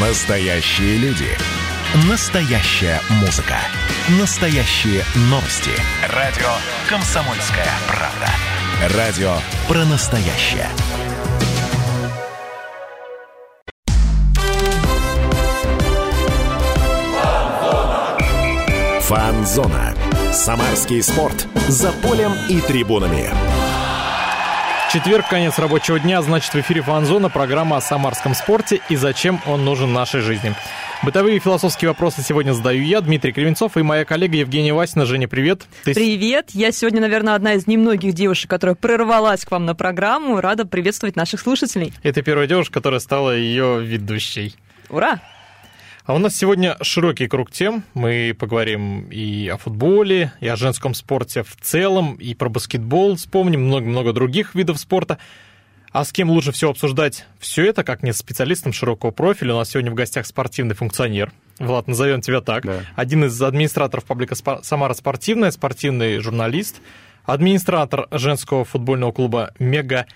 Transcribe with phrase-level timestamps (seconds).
[0.00, 1.26] Настоящие люди.
[2.08, 3.56] Настоящая музыка.
[4.20, 5.72] Настоящие новости.
[6.14, 6.46] Радио
[6.88, 8.96] «Комсомольская правда».
[8.96, 9.34] Радио
[9.66, 10.68] про настоящее.
[19.00, 19.96] Фанзона.
[20.32, 21.48] Самарский спорт.
[21.66, 23.57] За полем и трибунами.
[24.90, 29.62] Четверг, конец рабочего дня, значит, в эфире «Фанзона» программа о самарском спорте и зачем он
[29.62, 30.54] нужен нашей жизни.
[31.02, 35.04] Бытовые и философские вопросы сегодня задаю я, Дмитрий Кривенцов, и моя коллега Евгения Васина.
[35.04, 35.66] Женя, привет.
[35.84, 35.92] Ты...
[35.92, 36.52] Привет.
[36.54, 40.40] Я сегодня, наверное, одна из немногих девушек, которая прорвалась к вам на программу.
[40.40, 41.92] Рада приветствовать наших слушателей.
[42.02, 44.56] Это первая девушка, которая стала ее ведущей.
[44.88, 45.20] Ура!
[46.08, 47.84] А у нас сегодня широкий круг тем.
[47.92, 53.66] Мы поговорим и о футболе, и о женском спорте в целом, и про баскетбол вспомним,
[53.66, 55.18] много-много других видов спорта.
[55.92, 59.52] А с кем лучше всего обсуждать все это, как не с специалистом широкого профиля?
[59.52, 61.30] У нас сегодня в гостях спортивный функционер.
[61.58, 62.64] Влад, назовем тебя так.
[62.64, 62.80] Да.
[62.96, 66.80] Один из администраторов паблика «Самара спортивная», спортивный журналист,
[67.26, 70.06] администратор женского футбольного клуба «Мега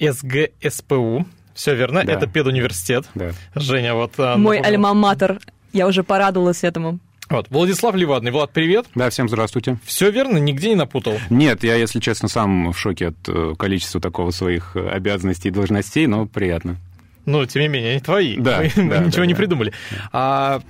[0.00, 2.12] СГСПУ», все верно, да.
[2.12, 3.06] это педуниверситет.
[3.14, 3.30] Да.
[3.54, 4.12] Женя, вот...
[4.18, 5.40] А, Мой альма-матер,
[5.72, 6.98] я уже порадовалась этому.
[7.30, 7.46] Вот.
[7.48, 8.30] Владислав Левадный.
[8.30, 8.86] Влад, привет.
[8.94, 9.78] Да, всем здравствуйте.
[9.84, 11.18] Все верно, нигде не напутал?
[11.30, 15.50] Нет, я, если честно, сам в шоке от э, количества такого своих э, обязанностей и
[15.50, 16.76] должностей, но приятно.
[17.24, 18.36] Ну, тем не менее, они твои.
[18.36, 19.38] Да, мы, да, мы да, ничего да, не да.
[19.38, 19.72] придумали.
[20.12, 20.60] А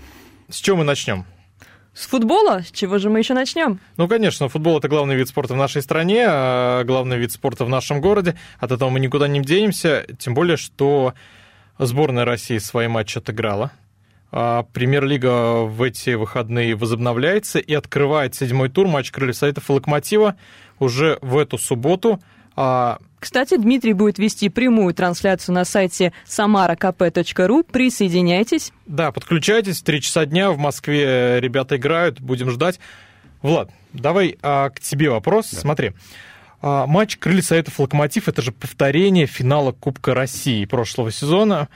[0.48, 1.24] с чего мы начнем?
[1.94, 2.62] С футбола?
[2.62, 3.78] С чего же мы еще начнем?
[3.96, 7.68] Ну, конечно, футбол это главный вид спорта в нашей стране, а главный вид спорта в
[7.68, 8.36] нашем городе.
[8.58, 10.04] От этого мы никуда не денемся.
[10.18, 11.14] Тем более, что
[11.78, 13.70] сборная России свои матчи отыграла.
[14.32, 20.34] А Премьер-лига в эти выходные возобновляется и открывает седьмой тур матч Крыльев Советов и Локомотива
[20.80, 22.20] уже в эту субботу.
[22.56, 27.64] А кстати, Дмитрий будет вести прямую трансляцию на сайте samarakp.ru.
[27.64, 28.70] Присоединяйтесь.
[28.84, 29.80] Да, подключайтесь.
[29.80, 32.20] Три часа дня в Москве ребята играют.
[32.20, 32.78] Будем ждать.
[33.40, 35.52] Влад, давай а, к тебе вопрос.
[35.52, 35.58] Да.
[35.58, 35.92] Смотри.
[36.60, 41.70] А, матч Крылья Советов Локомотив это же повторение финала Кубка России прошлого сезона.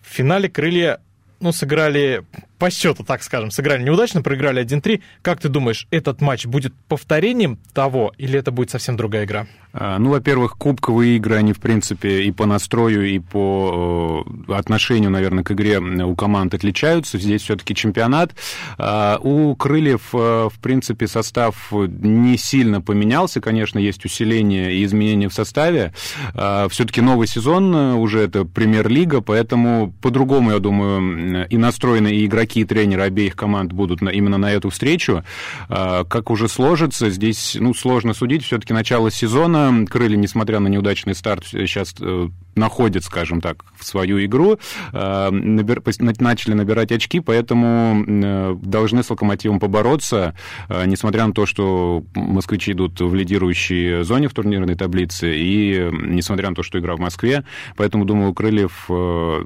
[0.00, 1.00] В финале крылья
[1.40, 2.24] ну, сыграли
[2.62, 5.02] по счету, так скажем, сыграли неудачно, проиграли 1-3.
[5.20, 9.48] Как ты думаешь, этот матч будет повторением того, или это будет совсем другая игра?
[9.72, 15.10] А, ну, во-первых, кубковые игры, они, в принципе, и по настрою, и по э, отношению,
[15.10, 17.18] наверное, к игре у команд отличаются.
[17.18, 18.32] Здесь все-таки чемпионат.
[18.76, 23.40] А, у Крыльев, э, в принципе, состав не сильно поменялся.
[23.40, 25.94] Конечно, есть усиление и изменения в составе.
[26.34, 32.26] А, все-таки новый сезон э, уже это премьер-лига, поэтому по-другому, я думаю, и настроены и
[32.26, 35.24] игроки, какие тренеры обеих команд будут на, именно на эту встречу.
[35.70, 38.44] А, как уже сложится, здесь ну, сложно судить.
[38.44, 39.86] Все-таки начало сезона.
[39.88, 44.58] Крылья, несмотря на неудачный старт, сейчас э, находят, скажем так, в свою игру,
[44.92, 45.82] а, набир,
[46.18, 50.36] начали набирать очки, поэтому э, должны с «Локомотивом» побороться,
[50.68, 56.50] а, несмотря на то, что москвичи идут в лидирующей зоне в турнирной таблице, и несмотря
[56.50, 57.44] на то, что игра в Москве,
[57.78, 59.44] поэтому, думаю, у Крыльев э,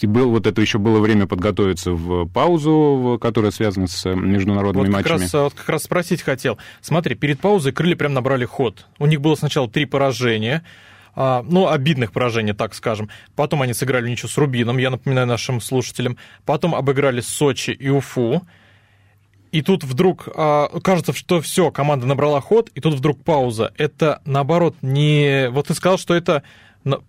[0.00, 4.86] и был, вот это еще было время подготовиться в паузу, которая связана с э, международными
[4.86, 5.20] вот матчами.
[5.22, 6.58] Раз, вот как раз спросить хотел.
[6.80, 8.86] Смотри, перед паузой крылья прям набрали ход.
[8.98, 10.64] У них было сначала три поражения,
[11.14, 13.10] а, ну, обидных поражений, так скажем.
[13.34, 16.16] Потом они сыграли ничего с Рубином, я напоминаю нашим слушателям.
[16.44, 18.42] Потом обыграли Сочи и Уфу.
[19.50, 23.72] И тут вдруг а, кажется, что все, команда набрала ход, и тут вдруг пауза.
[23.78, 25.48] Это наоборот не...
[25.50, 26.42] Вот ты сказал, что это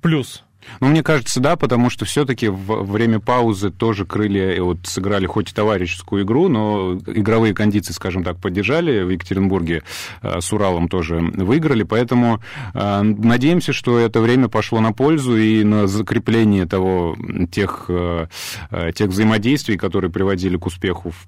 [0.01, 0.43] плюс
[0.79, 5.25] ну, мне кажется, да, потому что все-таки в время паузы тоже крылья э, вот сыграли
[5.25, 9.03] хоть и товарищескую игру, но игровые кондиции, скажем так, поддержали.
[9.03, 9.83] В Екатеринбурге
[10.21, 12.41] э, с Уралом тоже выиграли, поэтому
[12.73, 17.15] э, надеемся, что это время пошло на пользу и на закрепление того,
[17.51, 17.89] тех,
[18.95, 21.27] тех взаимодействий, которые приводили к успеху в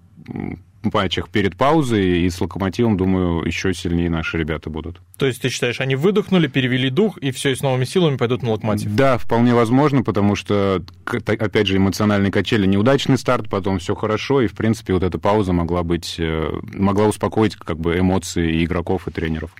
[0.93, 5.01] матчах перед паузой, и с «Локомотивом», думаю, еще сильнее наши ребята будут.
[5.17, 8.43] То есть ты считаешь, они выдохнули, перевели дух, и все, и с новыми силами пойдут
[8.43, 8.93] на «Локомотив»?
[8.93, 14.47] Да, вполне возможно, потому что, опять же, эмоциональные качели, неудачный старт, потом все хорошо, и,
[14.47, 19.07] в принципе, вот эта пауза могла быть, э, могла успокоить как бы эмоции и игроков,
[19.07, 19.51] и тренеров.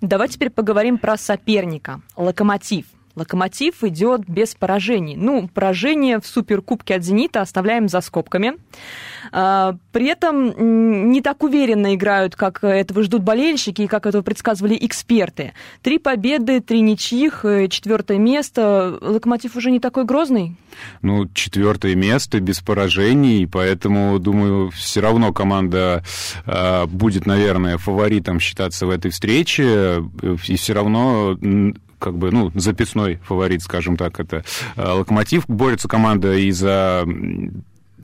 [0.00, 2.00] Давай теперь поговорим про соперника.
[2.16, 2.86] «Локомотив».
[3.16, 5.16] Локомотив идет без поражений.
[5.16, 8.54] Ну, поражение в Суперкубке от «Зенита» оставляем за скобками.
[9.30, 14.76] А, при этом не так уверенно играют, как этого ждут болельщики и как этого предсказывали
[14.80, 15.52] эксперты.
[15.82, 18.98] Три победы, три ничьих, э, четвертое место.
[19.00, 20.56] Локомотив уже не такой грозный?
[21.02, 26.02] Ну, четвертое место без поражений, поэтому, думаю, все равно команда
[26.46, 31.36] э, будет, наверное, фаворитом считаться в этой встрече, и все равно
[32.04, 34.44] как бы, ну, записной фаворит, скажем так, это
[34.76, 35.44] «Локомотив».
[35.48, 37.06] Борется команда и за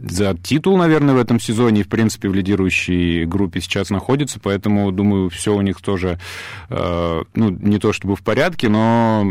[0.02, 5.29] за титул, наверное, в этом сезоне, в принципе, в лидирующей группе сейчас находится, поэтому, думаю,
[5.29, 6.19] все у них тоже,
[6.70, 9.31] ну, не то чтобы в порядке, но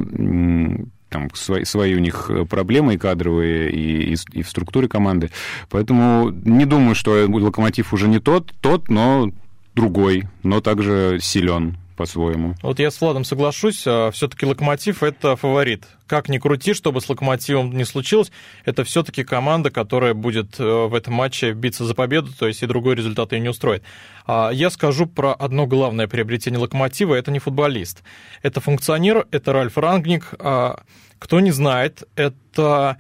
[1.10, 5.32] там свои, свои у них проблемы и кадровые, и, и, и в структуре команды.
[5.72, 9.32] Поэтому не думаю, что Локомотив уже не тот, тот, но
[9.74, 12.56] другой, но также силен по-своему.
[12.64, 15.84] Вот я с Владом соглашусь, а все-таки Локомотив это фаворит.
[16.08, 18.32] Как ни крути, чтобы с Локомотивом не случилось,
[18.64, 22.68] это все-таки команда, которая будет э, в этом матче биться за победу, то есть и
[22.68, 23.84] другой результат ее не устроит.
[24.26, 28.02] А я скажу про одно главное приобретение Локомотива, это не футболист.
[28.44, 30.34] Это функционер, это Ральф Рангник.
[30.40, 30.84] А,
[31.20, 32.98] кто не знает, это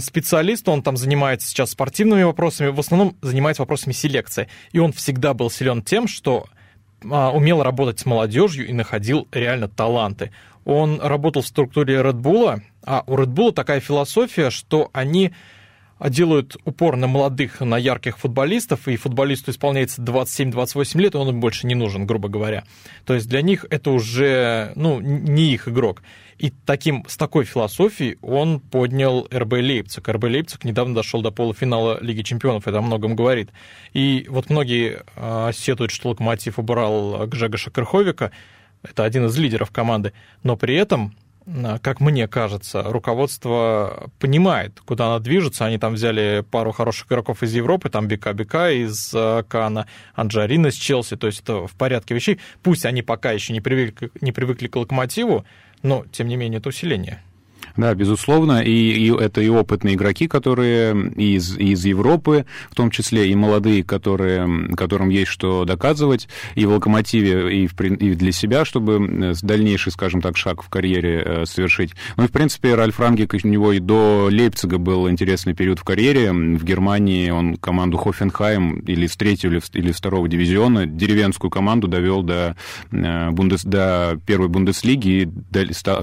[0.00, 4.48] специалист, он там занимается сейчас спортивными вопросами, в основном занимается вопросами селекции.
[4.72, 6.48] И он всегда был силен тем, что
[7.02, 10.32] умел работать с молодежью и находил реально таланты.
[10.64, 15.32] Он работал в структуре Red Bull, а у Red Bull такая философия, что они
[16.08, 21.40] делают упор на молодых, на ярких футболистов, и футболисту исполняется 27-28 лет, и он им
[21.40, 22.64] больше не нужен, грубо говоря.
[23.04, 26.02] То есть для них это уже ну, не их игрок.
[26.40, 30.08] И таким, с такой философией он поднял РБ Лейпциг.
[30.08, 33.50] РБ Лейпциг недавно дошел до полуфинала Лиги Чемпионов, это о многом говорит.
[33.92, 38.30] И вот многие э, сетуют, что Локомотив убрал Гжегоша Крыховика,
[38.82, 41.14] это один из лидеров команды, но при этом
[41.46, 45.64] а, как мне кажется, руководство понимает, куда она движется.
[45.64, 50.68] Они там взяли пару хороших игроков из Европы, там Бека Бека из а, Кана, Анджарина
[50.68, 52.40] из Челси, то есть это в порядке вещей.
[52.62, 55.44] Пусть они пока еще не привыкли, не привыкли к локомотиву,
[55.82, 57.22] но, тем не менее, это усиление.
[57.76, 63.30] Да, безусловно, и, и это и опытные игроки, которые из, из Европы, в том числе
[63.30, 68.64] и молодые, которые, которым есть что доказывать и в «Локомотиве», и, в, и для себя,
[68.64, 71.92] чтобы дальнейший, скажем так, шаг в карьере э, совершить.
[72.16, 75.84] Ну и, в принципе, Ральф Рангик, у него и до Лейпцига был интересный период в
[75.84, 76.32] карьере.
[76.32, 82.56] В Германии он команду Хофенхайм или с третьего или второго дивизиона, деревенскую команду довел до,
[82.90, 85.28] э, бундес, до первой Бундеслиги, и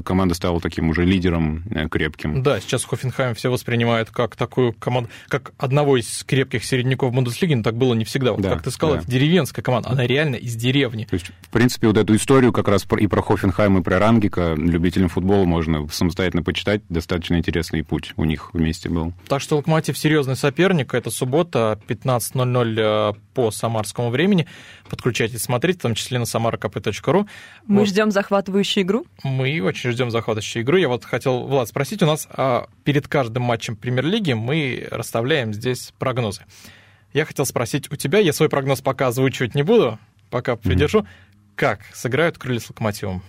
[0.04, 2.44] команда стала таким уже лидером Э, крепким.
[2.44, 7.64] Да, сейчас Хофенхайм все воспринимают как такую команду, как одного из крепких середняков Бундеслиги, но
[7.64, 8.34] так было не всегда.
[8.34, 9.02] Вот да, как ты сказал, да.
[9.02, 11.06] это деревенская команда, она реально из деревни.
[11.06, 14.56] То есть, в принципе, вот эту историю как раз и про Хофенхайм, и про Рангика
[14.58, 16.82] любителям футбола можно самостоятельно почитать.
[16.90, 19.14] Достаточно интересный путь у них вместе был.
[19.28, 20.94] Так что Локомотив серьезный соперник.
[20.94, 24.48] Это суббота, 15.00 э, по самарскому времени.
[24.90, 27.28] Подключайтесь, смотрите, в том числе на samarkp.ru.
[27.66, 27.88] Мы вот.
[27.88, 29.06] ждем захватывающую игру.
[29.24, 30.78] Мы очень ждем захватывающую игру.
[30.78, 35.94] Я вот хотел Влад спросить, у нас а, перед каждым матчем премьер-лиги мы расставляем здесь
[35.98, 36.42] прогнозы.
[37.14, 39.98] Я хотел спросить у тебя, я свой прогноз пока озвучивать не буду,
[40.30, 41.00] пока придержу.
[41.00, 41.08] Mm-hmm.
[41.56, 43.24] Как сыграют крылья с локомотивом?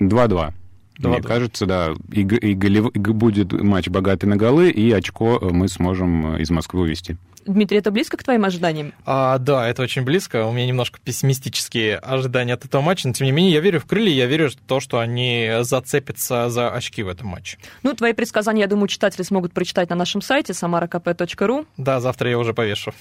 [0.00, 0.52] 2-2.
[0.98, 6.36] Мне кажется, да, и, и, и будет матч богатый на голы, и очко мы сможем
[6.38, 7.16] из Москвы увезти.
[7.46, 8.92] Дмитрий, это близко к твоим ожиданиям?
[9.04, 10.46] А, да, это очень близко.
[10.46, 13.86] У меня немножко пессимистические ожидания от этого матча, но тем не менее я верю в
[13.86, 17.58] крылья, я верю в то, что они зацепятся за очки в этом матче.
[17.82, 21.66] Ну, твои предсказания, я думаю, читатели смогут прочитать на нашем сайте samarakp.ru.
[21.76, 22.92] Да, завтра я уже повешу.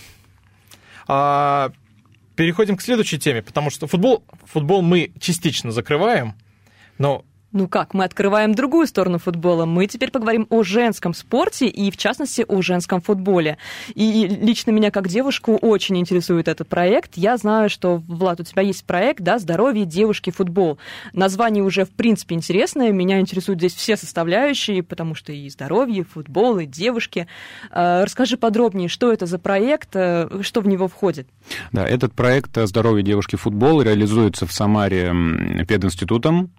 [1.08, 1.72] А,
[2.36, 6.36] переходим к следующей теме, потому что футбол, футбол мы частично закрываем,
[6.98, 9.66] но ну как, мы открываем другую сторону футбола.
[9.66, 13.58] Мы теперь поговорим о женском спорте и, в частности, о женском футболе.
[13.94, 17.18] И лично меня, как девушку, очень интересует этот проект.
[17.18, 20.78] Я знаю, что, Влад, у тебя есть проект, да, «Здоровье девушки футбол».
[21.14, 22.92] Название уже, в принципе, интересное.
[22.92, 27.28] Меня интересуют здесь все составляющие, потому что и здоровье, и футбол, и девушки.
[27.70, 31.28] А, расскажи подробнее, что это за проект, э, что в него входит.
[31.72, 35.14] Да, этот проект «Здоровье девушки футбол» реализуется в Самаре
[35.68, 36.52] пединститутом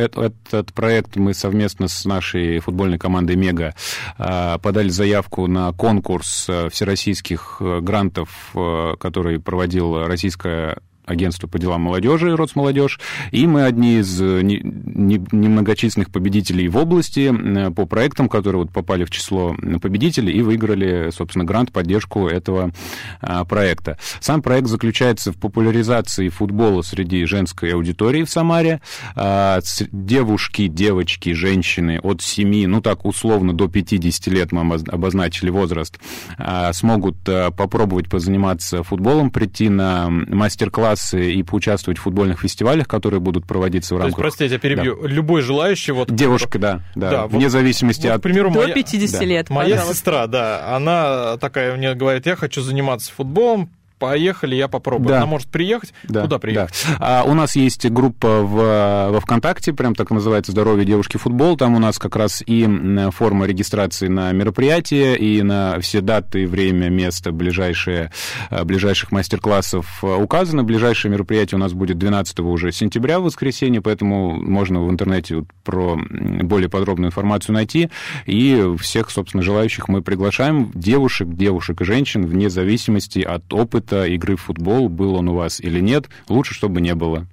[0.00, 3.74] а, этот проект мы совместно с нашей футбольной командой «Мега»
[4.18, 11.58] а, подали заявку на конкурс э, всероссийских э, грантов, э, который проводил Российская агентство по
[11.58, 18.28] делам молодежи, Росмолодежь, и мы одни из э, немногочисленных победителей в области э, по проектам,
[18.28, 22.72] которые вот попали в число победителей и выиграли, собственно, грант, поддержку этого
[23.20, 23.98] а, проекта.
[24.20, 28.80] Сам проект заключается в популяризации футбола среди женской аудитории в Самаре.
[29.16, 29.60] А,
[29.92, 35.98] девушки, девочки, женщины от 7, ну так условно, до 50 лет мы обозначили возраст,
[36.38, 43.20] а, смогут попробовать позаниматься футболом, прийти на мастер-класс классы и поучаствовать в футбольных фестивалях, которые
[43.20, 44.16] будут проводиться в рамках...
[44.16, 45.00] То есть, простите, я перебью.
[45.00, 45.08] Да.
[45.08, 45.92] Любой желающий...
[45.92, 48.20] Вот, Девушка, да, да, да вне вот, зависимости вот, от...
[48.20, 48.74] К примеру, До моя...
[48.74, 49.24] 50 да.
[49.24, 49.94] лет, Моя пожалуйста.
[49.94, 53.70] сестра, да, она такая мне говорит, я хочу заниматься футболом,
[54.00, 55.10] поехали, я попробую.
[55.10, 55.18] Да.
[55.18, 55.92] Она может приехать.
[56.04, 56.22] Да.
[56.22, 56.74] Куда приехать?
[56.98, 57.20] Да.
[57.20, 61.56] А, у нас есть группа в, во ВКонтакте, прям так называется «Здоровье девушки футбол».
[61.56, 62.66] Там у нас как раз и
[63.12, 68.10] форма регистрации на мероприятие, и на все даты, время, место ближайшие,
[68.50, 70.64] э, ближайших мастер-классов указано.
[70.64, 76.00] Ближайшее мероприятие у нас будет 12 уже сентября в воскресенье, поэтому можно в интернете про
[76.42, 77.90] более подробную информацию найти.
[78.24, 80.72] И всех, собственно, желающих мы приглашаем.
[80.74, 85.60] Девушек, девушек и женщин, вне зависимости от опыта игры в футбол, был он у вас
[85.60, 87.26] или нет, лучше, чтобы не было.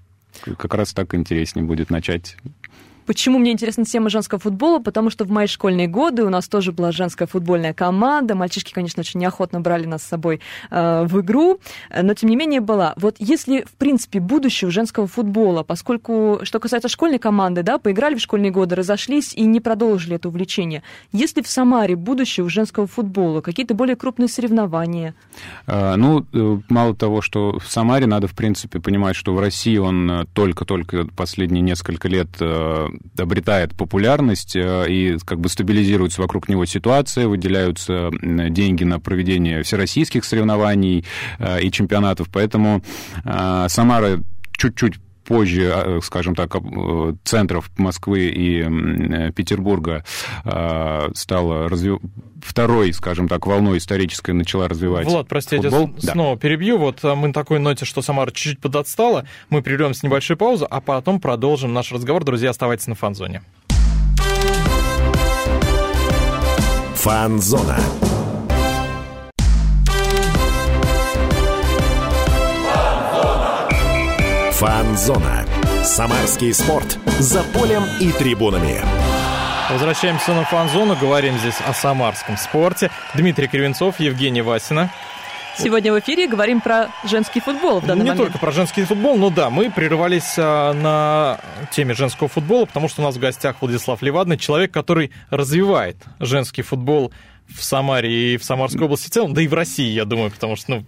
[0.57, 2.37] Как раз так интереснее будет начать
[3.07, 4.79] Почему мне интересна тема женского футбола?
[4.79, 8.35] Потому что в мои школьные годы у нас тоже была женская футбольная команда.
[8.35, 12.59] Мальчишки, конечно, очень неохотно брали нас с собой э, в игру, но тем не менее
[12.59, 12.93] была.
[12.97, 18.15] Вот если, в принципе, будущее у женского футбола, поскольку, что касается школьной команды, да, поиграли
[18.15, 20.83] в школьные годы, разошлись и не продолжили это увлечение.
[21.13, 25.15] Если в Самаре будущее у женского футбола, какие-то более крупные соревнования?
[25.65, 29.77] А, ну, э, мало того, что в Самаре надо, в принципе, понимать, что в России
[29.77, 32.87] он э, только-только последние несколько лет э,
[33.17, 40.25] обретает популярность э, и как бы стабилизируется вокруг него ситуация, выделяются деньги на проведение всероссийских
[40.25, 41.05] соревнований
[41.39, 42.83] э, и чемпионатов, поэтому
[43.23, 44.19] э, Самара
[44.57, 44.95] чуть-чуть
[45.27, 46.55] позже, а, скажем так,
[47.23, 50.03] центров Москвы и Петербурга
[51.13, 52.07] стала развиваться
[52.41, 55.91] второй, скажем так, волной исторической начала развивать Влад, прости, футбол.
[55.97, 56.41] я снова да.
[56.41, 56.77] перебью.
[56.77, 59.25] Вот мы на такой ноте, что Самара чуть-чуть подотстала.
[59.49, 62.23] Мы прервем с небольшой паузы, а потом продолжим наш разговор.
[62.23, 63.41] Друзья, оставайтесь на фан-зоне.
[66.95, 67.77] Фан-зона.
[74.59, 75.45] Фан-зона.
[75.83, 76.97] Самарский спорт.
[77.19, 78.81] За полем и трибунами.
[79.69, 82.89] Возвращаемся на фан-зону, говорим здесь о самарском спорте.
[83.13, 84.89] Дмитрий Кривенцов, Евгений Васина.
[85.59, 88.29] Сегодня в эфире говорим про женский футбол в данный Не момент.
[88.29, 93.03] только про женский футбол, но да, мы прерывались а, на теме женского футбола, потому что
[93.03, 97.13] у нас в гостях Владислав Левадный, человек, который развивает женский футбол
[97.49, 100.55] в Самаре и в Самарской области в целом, да и в России, я думаю, потому
[100.55, 100.85] что, ну,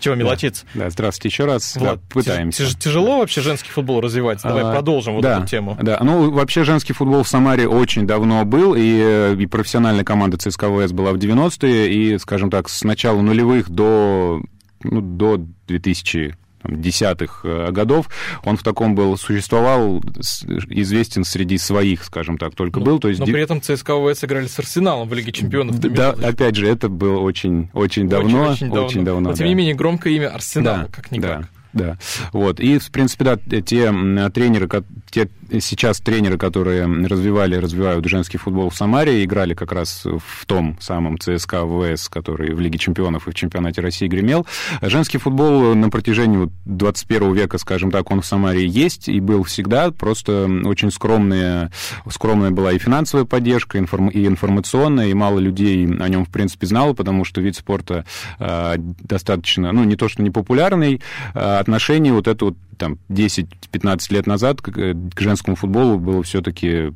[0.00, 0.64] чего мелочиться.
[0.74, 1.76] Да, да здравствуйте еще раз.
[1.76, 2.64] Влад, да, пытаемся.
[2.64, 4.42] Тяж, тяжело вообще женский футбол развивать?
[4.42, 5.76] Давай а, продолжим вот да, эту тему.
[5.80, 10.68] Да, ну, вообще женский футбол в Самаре очень давно был, и, и профессиональная команда ЦСКА
[10.68, 14.40] ВС была в 90-е, и, скажем так, с начала нулевых до,
[14.82, 18.08] ну, до 2000 десятых э, годов,
[18.44, 20.02] он в таком был, существовал,
[20.68, 22.98] известен среди своих, скажем так, только но, был.
[22.98, 23.20] То есть...
[23.20, 25.78] Но при этом ЦСКА ВС играли с Арсеналом в Лиге Чемпионов.
[25.78, 28.42] Да, опять же, это было очень, очень давно.
[28.42, 28.86] Очень, очень давно.
[28.86, 31.40] Очень давно но, тем не менее, громкое имя Арсенала, да, как-никак.
[31.42, 31.48] Да.
[31.78, 31.98] Да,
[32.32, 32.60] вот.
[32.60, 33.92] И, в принципе, да, те
[34.30, 34.68] тренеры,
[35.10, 35.28] те
[35.60, 41.18] сейчас тренеры, которые развивали, развивают женский футбол в Самаре, играли как раз в том самом
[41.18, 44.46] ЦСКА ВС, который в Лиге чемпионов и в чемпионате России гремел.
[44.82, 49.90] Женский футбол на протяжении 21 века, скажем так, он в Самаре есть и был всегда,
[49.90, 51.70] просто очень скромная,
[52.10, 56.92] скромная была и финансовая поддержка, и информационная, и мало людей о нем, в принципе, знало,
[56.92, 58.04] потому что вид спорта
[58.38, 61.00] э, достаточно, ну, не то, что не популярный,
[61.34, 66.92] э, отношение вот это вот там 10-15 лет назад к, к женскому футболу было все-таки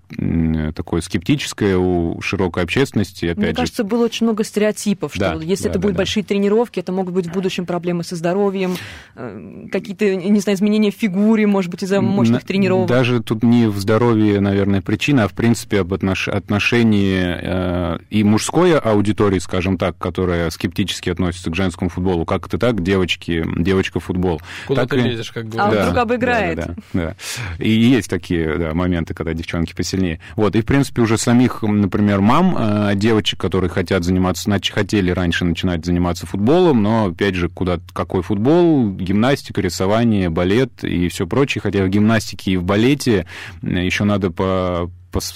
[0.74, 3.26] такое скептическое у широкой общественности.
[3.26, 3.54] Опять Мне же...
[3.54, 5.98] кажется, было очень много стереотипов, что да, если да, это да, будут да.
[5.98, 8.76] большие тренировки, это могут быть в будущем проблемы со здоровьем,
[9.16, 12.88] э, какие-то, не знаю, изменения в фигуре, может быть, из-за мощных тренировок.
[12.88, 16.28] Даже тут не в здоровье, наверное, причина, а в принципе об отнош...
[16.28, 22.24] отношении э, и мужской аудитории, скажем так, которая скептически относится к женскому футболу.
[22.24, 24.40] Как это так, девочки, девочка-футбол.
[24.66, 25.02] Куда так ты и...
[25.02, 25.71] лезешь, как говорят.
[25.72, 26.56] Да, вдруг обыграет.
[26.56, 27.16] Да, да, да.
[27.58, 30.20] И есть такие да, моменты, когда девчонки посильнее.
[30.36, 35.44] Вот, и, в принципе, уже самих, например, мам, э, девочек, которые хотят заниматься, хотели раньше
[35.44, 41.62] начинать заниматься футболом, но, опять же, куда, какой футбол, гимнастика, рисование, балет и все прочее.
[41.62, 43.26] Хотя в гимнастике и в балете
[43.62, 44.90] еще надо по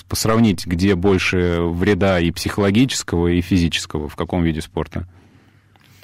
[0.09, 5.07] посравнить, где больше вреда и психологического, и физического, в каком виде спорта.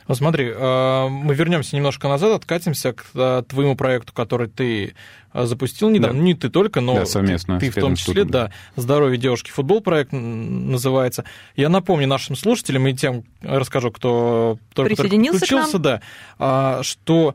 [0.09, 4.94] Ну смотри, э, мы вернемся немножко назад, откатимся к э, твоему проекту, который ты
[5.32, 6.18] э, запустил недавно.
[6.18, 6.25] Да.
[6.25, 8.50] Не ты только, но да, совместно ты, в том числе, да.
[8.76, 9.50] «Здоровье девушки.
[9.50, 11.25] Футбол» проект называется.
[11.56, 16.00] Я напомню нашим слушателям и тем расскажу, кто только, только подключился, да,
[16.38, 17.35] а, что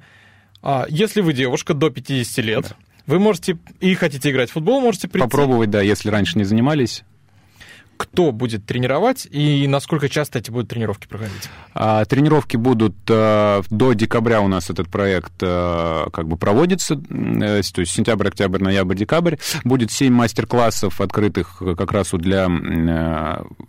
[0.62, 2.76] а, если вы девушка до 50 лет, да.
[3.06, 5.24] вы можете и хотите играть в футбол, можете прийти.
[5.26, 7.04] Попробовать, да, если раньше не занимались
[7.98, 11.50] кто будет тренировать и насколько часто эти будут тренировки проходить?
[11.74, 17.62] А, тренировки будут а, до декабря у нас этот проект а, как бы проводится, а,
[17.62, 19.36] то есть сентябрь, октябрь, ноябрь, декабрь.
[19.64, 22.50] Будет 7 мастер-классов открытых как раз вот для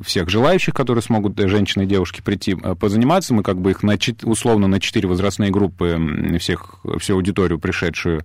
[0.00, 3.34] всех желающих, которые смогут, женщины и девушки, прийти позаниматься.
[3.34, 8.24] Мы как бы их на, условно на 4 возрастные группы всех, всю аудиторию пришедшую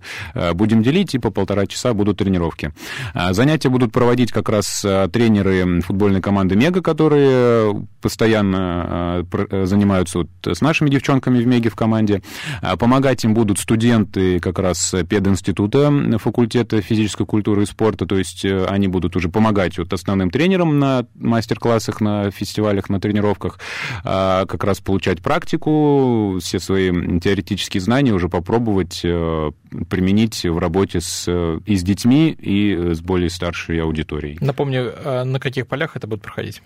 [0.54, 2.72] будем делить, и по полтора часа будут тренировки.
[3.12, 10.18] А, занятия будут проводить как раз тренеры футбольной команды «Мега», которые постоянно э, э, занимаются
[10.18, 12.20] вот с нашими девчонками в «Меге» в команде.
[12.62, 18.44] А помогать им будут студенты как раз пединститута факультета физической культуры и спорта, то есть
[18.44, 23.60] э, они будут уже помогать вот основным тренерам на мастер-классах, на фестивалях, на тренировках,
[24.02, 31.28] а как раз получать практику, все свои теоретические знания уже попробовать применить в работе с,
[31.66, 34.38] и с детьми, и с более старшей аудиторией.
[34.40, 34.92] Напомню,
[35.24, 36.62] на каких полях полях это будет проходить?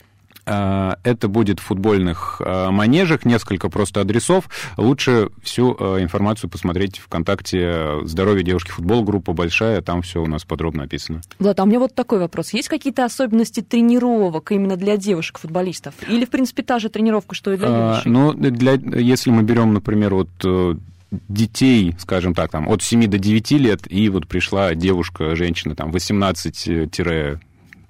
[0.51, 4.49] А, это будет в футбольных а, манежах, несколько просто адресов.
[4.79, 10.45] Лучше всю а, информацию посмотреть ВКонтакте «Здоровье девушки футбол», группа большая, там все у нас
[10.45, 11.21] подробно описано.
[11.39, 12.55] Влад, а у меня вот такой вопрос.
[12.55, 15.95] Есть какие-то особенности тренировок именно для девушек-футболистов?
[16.09, 18.11] Или, в принципе, та же тренировка, что и для юношей?
[18.11, 20.75] Ну, для, если мы берем, например, вот э,
[21.11, 25.91] детей, скажем так, там, от 7 до 9 лет, и вот пришла девушка, женщина, там,
[25.91, 26.91] 18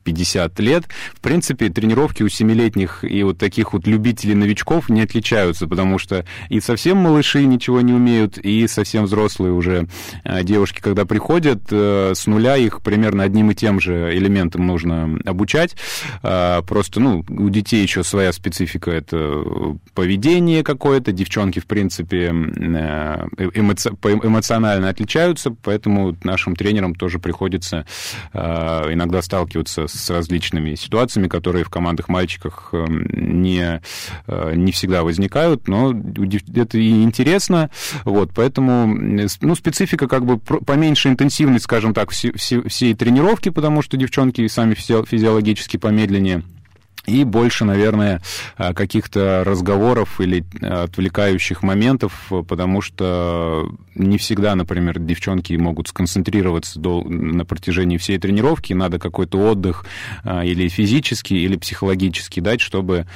[0.08, 0.84] 50 лет.
[1.14, 6.60] В принципе, тренировки у семилетних и вот таких вот любителей-новичков не отличаются, потому что и
[6.60, 9.86] совсем малыши ничего не умеют, и совсем взрослые уже
[10.24, 15.18] а, девушки, когда приходят, э, с нуля их примерно одним и тем же элементом нужно
[15.26, 15.76] обучать.
[16.22, 19.44] А, просто, ну, у детей еще своя специфика, это
[19.94, 23.90] поведение какое-то, девчонки, в принципе, э, эмоци...
[23.90, 27.84] эмоционально отличаются, поэтому нашим тренерам тоже приходится
[28.32, 33.80] а, иногда сталкиваться с с различными ситуациями, которые в командах мальчиках эм, не,
[34.26, 35.92] э, не всегда возникают, но
[36.54, 37.70] это и интересно,
[38.04, 38.86] вот, поэтому,
[39.40, 44.74] ну, специфика как бы поменьше интенсивность, скажем так, всей, всей тренировки, потому что девчонки сами
[44.74, 46.42] физиологически помедленнее,
[47.08, 48.20] и больше, наверное,
[48.56, 56.78] э, каких-то разговоров или э, отвлекающих моментов, потому что не всегда, например, девчонки могут сконцентрироваться
[56.78, 59.84] до, на протяжении всей тренировки, надо какой-то отдых
[60.24, 63.06] э, или физический, или психологический дать, чтобы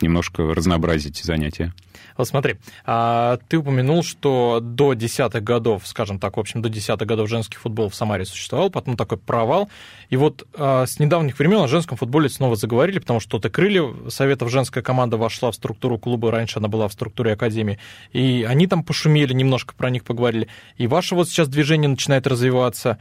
[0.00, 1.72] немножко разнообразить занятия.
[2.18, 7.06] Вот смотри, а, ты упомянул, что до десятых годов, скажем так, в общем, до десятых
[7.06, 9.70] годов женский футбол в Самаре существовал, потом такой провал.
[10.10, 13.88] И вот а, с недавних времен о женском футболе снова заговорили, потому что то крылья
[14.08, 17.78] Советов женская команда вошла в структуру клуба, раньше она была в структуре академии,
[18.12, 20.48] и они там пошумели, немножко про них поговорили.
[20.76, 22.98] И ваше вот сейчас движение начинает развиваться.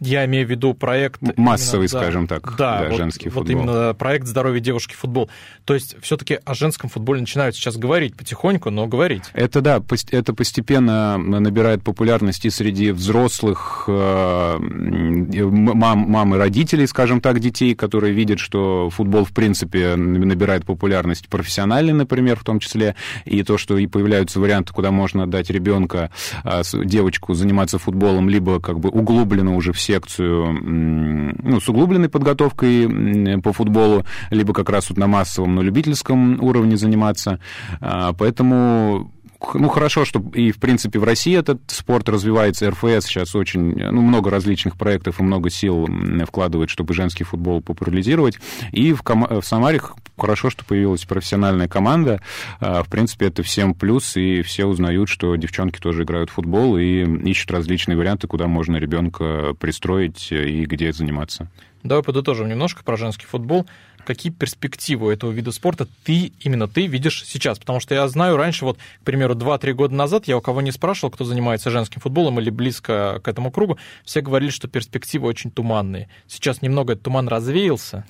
[0.00, 1.20] А, я имею в виду проект...
[1.36, 3.56] Массовый, именно, скажем да, так, да, вот, женский футбол.
[3.56, 5.30] Вот именно проект «Здоровье девушки футбол».
[5.64, 9.24] То есть все-таки о женском футболе начинают сейчас говорить потихоньку, но говорить.
[9.34, 17.20] Это да, это постепенно набирает популярность и среди взрослых э, мам, мам и родителей, скажем
[17.20, 22.96] так, детей, которые видят, что футбол, в принципе, набирает популярность профессиональный, например, в том числе,
[23.24, 26.10] и то, что и появляются варианты, куда можно дать ребенка,
[26.44, 33.40] э, девочку заниматься футболом, либо как бы углубленно уже все секцию ну, с углубленной подготовкой
[33.42, 37.40] по футболу, либо как раз вот на массовом, на любительском уровне заниматься.
[37.80, 39.12] А, поэтому
[39.54, 42.70] ну, хорошо, что и, в принципе, в России этот спорт развивается.
[42.70, 45.88] РФС сейчас очень, ну, много различных проектов и много сил
[46.26, 48.38] вкладывает, чтобы женский футбол популяризировать.
[48.72, 49.80] И в, ком- в Самаре
[50.16, 52.20] хорошо, что появилась профессиональная команда.
[52.60, 56.76] А, в принципе, это всем плюс, и все узнают, что девчонки тоже играют в футбол
[56.76, 61.48] и ищут различные варианты, куда можно ребенка пристроить и где заниматься.
[61.82, 63.66] Давай подытожим немножко про женский футбол
[64.04, 67.58] какие перспективы у этого вида спорта ты, именно ты видишь сейчас?
[67.58, 70.72] Потому что я знаю раньше, вот, к примеру, 2-3 года назад я у кого не
[70.72, 75.50] спрашивал, кто занимается женским футболом или близко к этому кругу, все говорили, что перспективы очень
[75.50, 76.08] туманные.
[76.26, 78.04] Сейчас немного этот туман развеялся.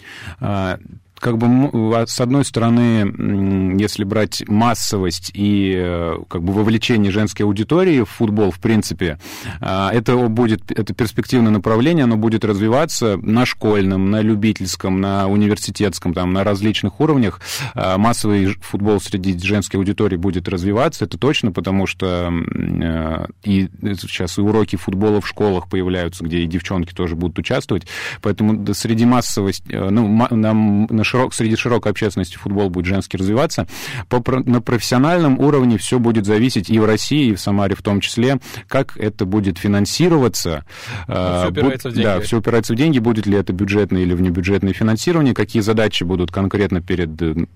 [1.20, 1.46] Как бы
[1.94, 8.08] а, с одной стороны, если брать массовость и э, как бы вовлечение женской аудитории в
[8.08, 9.18] футбол, в принципе,
[9.60, 16.14] а, это будет это перспективное направление, оно будет развиваться на школьном, на любительском, на университетском,
[16.14, 17.40] там, на различных уровнях.
[17.74, 23.68] А, массовый футбол среди женской аудитории будет развиваться, это точно, потому что э, и
[24.00, 27.86] сейчас и уроки футбола в школах появляются, где и девчонки тоже будут участвовать,
[28.22, 33.66] поэтому среди массовости, э, ну, на, на широк, среди широкой общественности футбол будет женский развиваться.
[34.08, 38.00] По, на профессиональном уровне все будет зависеть и в России, и в Самаре в том
[38.00, 40.64] числе, как это будет финансироваться.
[41.08, 42.06] Ну, все упирается Буд, в деньги.
[42.06, 46.30] Да, все упирается в деньги, будет ли это бюджетное или внебюджетное финансирование, какие задачи будут
[46.30, 47.08] конкретно перед,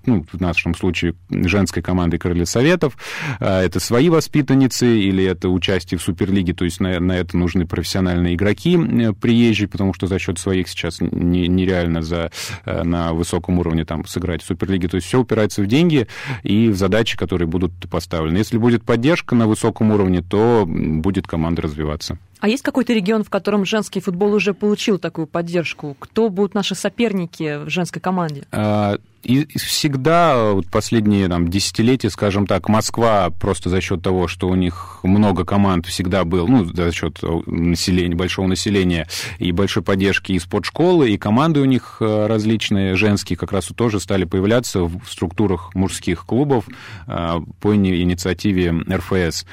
[0.05, 2.97] ну, в нашем случае, женской командой Крылья Советов.
[3.39, 8.35] Это свои воспитанницы или это участие в Суперлиге, то есть на, на это нужны профессиональные
[8.35, 8.77] игроки
[9.21, 12.31] приезжие, потому что за счет своих сейчас не, нереально за,
[12.65, 14.87] на высоком уровне там сыграть в Суперлиге.
[14.87, 16.07] То есть все упирается в деньги
[16.43, 18.37] и в задачи, которые будут поставлены.
[18.37, 22.17] Если будет поддержка на высоком уровне, то будет команда развиваться.
[22.39, 25.95] А есть какой-то регион, в котором женский футбол уже получил такую поддержку?
[25.99, 28.43] Кто будут наши соперники в женской команде?
[29.25, 34.55] И всегда вот последние там, десятилетия, скажем так, Москва просто за счет того, что у
[34.55, 39.07] них много команд всегда был, ну, за счет населения, большого населения
[39.39, 44.25] и большой поддержки и спортшколы, и команды у них различные, женские, как раз тоже стали
[44.25, 46.65] появляться в структурах мужских клубов
[47.07, 49.47] по инициативе РФС.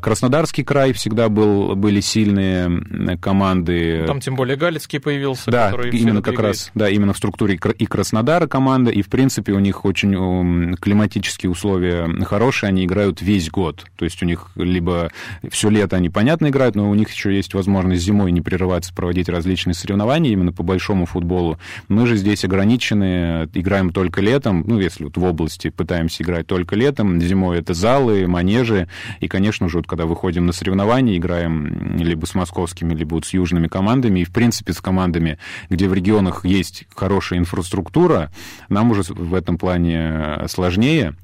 [0.00, 4.04] Краснодарский край всегда был, были сильные команды.
[4.04, 5.48] Там тем более Галицкий появился.
[5.48, 9.58] Да, именно как раз, да, именно в структуре и Краснодара команда, и в принципе, у
[9.58, 13.84] них очень климатические условия хорошие, они играют весь год.
[13.96, 15.10] То есть у них либо
[15.50, 19.28] все лето они, понятно, играют, но у них еще есть возможность зимой не прерываться, проводить
[19.28, 21.58] различные соревнования именно по большому футболу.
[21.88, 26.74] Мы же здесь ограничены, играем только летом, ну, если вот в области пытаемся играть только
[26.74, 28.88] летом, зимой это залы, манежи,
[29.20, 33.34] и, конечно же, вот когда выходим на соревнования, играем либо с московскими, либо вот с
[33.34, 38.30] южными командами, и, в принципе, с командами, где в регионах есть хорошая инфраструктура,
[38.70, 41.14] нам уже в этом плане сложнее.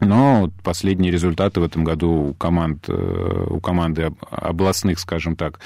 [0.00, 5.58] Но последние результаты в этом году у команд, у команды областных, скажем так,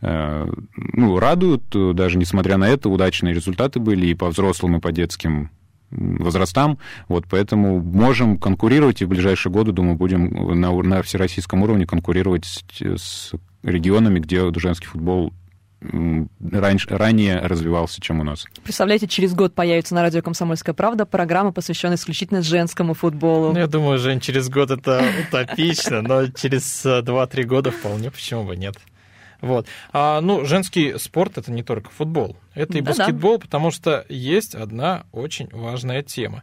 [0.00, 1.64] ну, радуют.
[1.96, 5.50] Даже несмотря на это, удачные результаты были и по взрослым, и по детским
[5.90, 6.78] возрастам.
[7.08, 12.44] Вот поэтому можем конкурировать, и в ближайшие годы, думаю, будем на, на всероссийском уровне конкурировать
[12.44, 13.32] с, с
[13.64, 15.32] регионами, где женский футбол
[15.80, 18.44] раньше, ранее развивался, чем у нас.
[18.62, 23.52] Представляете, через год появится на радио «Комсомольская правда» программа, посвященная исключительно женскому футболу.
[23.52, 28.56] Ну, я думаю, Жень, через год это утопично, но через 2-3 года вполне, почему бы
[28.56, 28.76] нет.
[29.40, 29.66] Вот.
[29.92, 32.98] А, ну, женский спорт это не только футбол, это и Да-да.
[32.98, 36.42] баскетбол, потому что есть одна очень важная тема.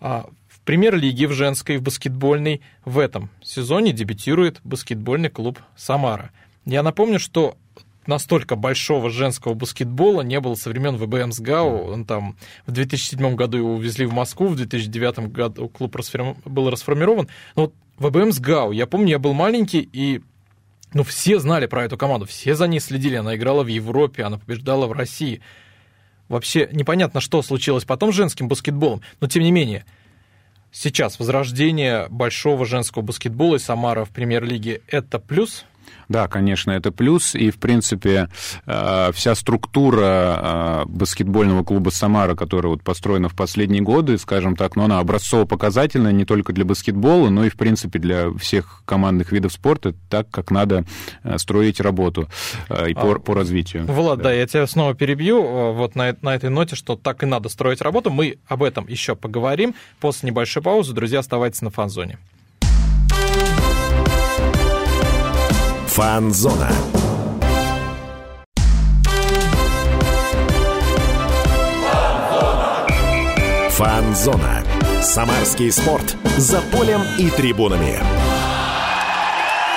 [0.00, 6.30] А, в премьер-лиге в женской, в баскетбольной в этом сезоне дебютирует баскетбольный клуб «Самара».
[6.64, 7.56] Я напомню, что
[8.06, 11.92] настолько большого женского баскетбола не было со времен ВБМ СГАУ.
[11.92, 12.36] Он там
[12.66, 16.36] в 2007 году его увезли в Москву, в 2009 году клуб расформи...
[16.44, 17.28] был расформирован.
[17.56, 20.20] Но вот ВБМ СГАУ, я помню, я был маленький, и
[20.92, 23.16] ну, все знали про эту команду, все за ней следили.
[23.16, 25.40] Она играла в Европе, она побеждала в России.
[26.28, 29.84] Вообще непонятно, что случилось потом с женским баскетболом, но тем не менее,
[30.70, 35.64] сейчас возрождение большого женского баскетбола и Самара в премьер-лиге– это плюс–
[36.08, 37.34] да, конечно, это плюс.
[37.34, 38.28] И, в принципе,
[38.66, 44.76] э, вся структура э, баскетбольного клуба «Самара», которая вот построена в последние годы, скажем так,
[44.76, 49.52] но она образцово-показательная не только для баскетбола, но и, в принципе, для всех командных видов
[49.52, 50.84] спорта, так, как надо
[51.24, 52.28] э, строить работу
[52.86, 53.86] и по, а, по развитию.
[53.86, 54.24] Влад, да.
[54.24, 57.80] да, я тебя снова перебью вот на, на этой ноте, что так и надо строить
[57.80, 58.10] работу.
[58.10, 60.92] Мы об этом еще поговорим после небольшой паузы.
[60.92, 62.18] Друзья, оставайтесь на фан-зоне.
[65.92, 66.70] Фанзона.
[73.68, 74.64] Фанзона.
[75.02, 76.16] Самарский спорт.
[76.38, 77.98] За полем и трибунами.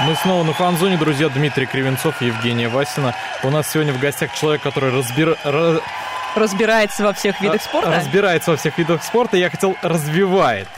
[0.08, 1.28] Мы снова на фанзоне, друзья.
[1.28, 3.14] Дмитрий Кривенцов и Евгения Васина.
[3.44, 5.36] У нас сегодня в гостях человек, который разбира...
[6.34, 7.92] разбирается во всех видах спорта.
[7.92, 9.36] Разбирается во всех видах спорта.
[9.36, 10.70] Я хотел развивает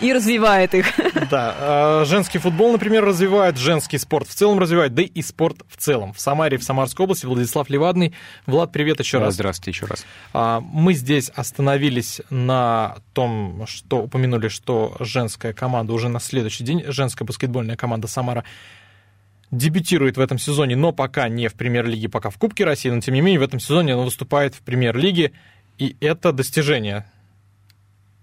[0.00, 0.86] и развивает их.
[1.30, 5.76] Да, а, женский футбол, например, развивает, женский спорт в целом развивает, да и спорт в
[5.76, 6.12] целом.
[6.12, 8.14] В Самаре, в Самарской области Владислав Левадный.
[8.46, 9.34] Влад, привет еще раз.
[9.34, 10.04] Здравствуйте еще раз.
[10.32, 16.84] А, мы здесь остановились на том, что упомянули, что женская команда уже на следующий день,
[16.86, 18.44] женская баскетбольная команда Самара
[19.50, 23.14] дебютирует в этом сезоне, но пока не в премьер-лиге, пока в Кубке России, но тем
[23.14, 25.32] не менее в этом сезоне она выступает в премьер-лиге,
[25.78, 27.06] и это достижение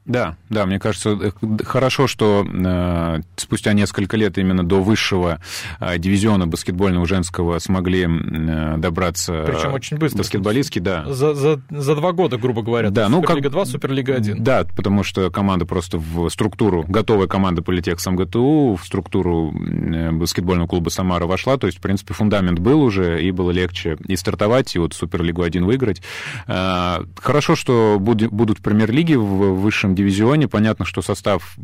[0.06, 1.32] Да, да, мне кажется, э,
[1.64, 5.40] хорошо, что э, спустя несколько лет именно до высшего
[5.80, 9.46] э, дивизиона баскетбольного женского смогли э, добраться.
[9.48, 10.18] Причем очень быстро.
[10.20, 11.06] Баскетболистки, да.
[11.14, 12.90] За, за, за два года, грубо говоря.
[12.90, 13.54] Да, ну Суперлига как...
[13.54, 14.44] 2, Суперлига 1.
[14.44, 20.68] Да, потому что команда просто в структуру, готовая команда Политех СамГТУ, в структуру э, баскетбольного
[20.68, 24.76] клуба Самара вошла, то есть, в принципе, фундамент был уже, и было легче и стартовать,
[24.76, 26.02] и вот Суперлигу 1 выиграть.
[26.48, 30.48] Э, хорошо, что будут в премьер-лиге в высшем дивизионе.
[30.48, 31.58] Понятно, что состав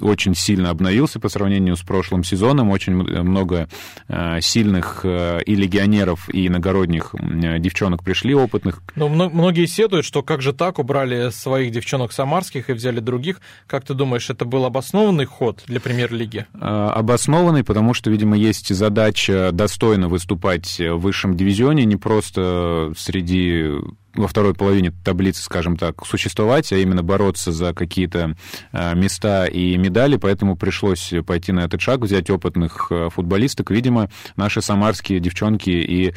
[0.00, 2.70] очень сильно обновился по сравнению с прошлым сезоном.
[2.70, 3.68] Очень много
[4.08, 8.82] э, сильных э, и легионеров, и иногородних э, девчонок пришли, опытных.
[8.96, 13.40] Но многие сетуют, что как же так, убрали своих девчонок самарских и взяли других.
[13.66, 16.46] Как ты думаешь, это был обоснованный ход для премьер-лиги?
[16.60, 23.70] Обоснованный, потому что, видимо, есть задача достойно выступать в высшем дивизионе, не просто среди
[24.14, 28.36] во второй половине таблицы, скажем так, существовать, а именно бороться за какие-то
[28.72, 33.70] а, места и медали, поэтому пришлось пойти на этот шаг, взять опытных а, футболисток.
[33.70, 36.14] Видимо, наши самарские девчонки и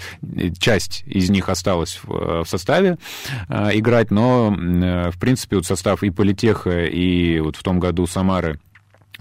[0.59, 2.97] часть из них осталась в составе
[3.47, 8.59] а, играть, но, в принципе, вот состав и Политеха, и вот в том году Самары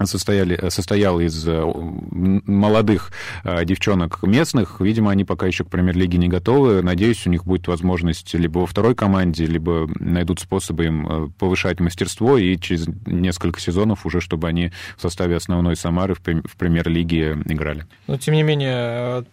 [0.05, 1.63] состояли, состоял из э,
[2.11, 3.11] молодых
[3.43, 4.79] э, девчонок местных.
[4.79, 6.81] Видимо, они пока еще к премьер-лиге не готовы.
[6.81, 11.79] Надеюсь, у них будет возможность либо во второй команде, либо найдут способы им э, повышать
[11.79, 16.21] мастерство, и через несколько сезонов уже, чтобы они в составе основной Самары в
[16.57, 17.85] премьер-лиге играли.
[18.07, 19.25] Но, тем не менее,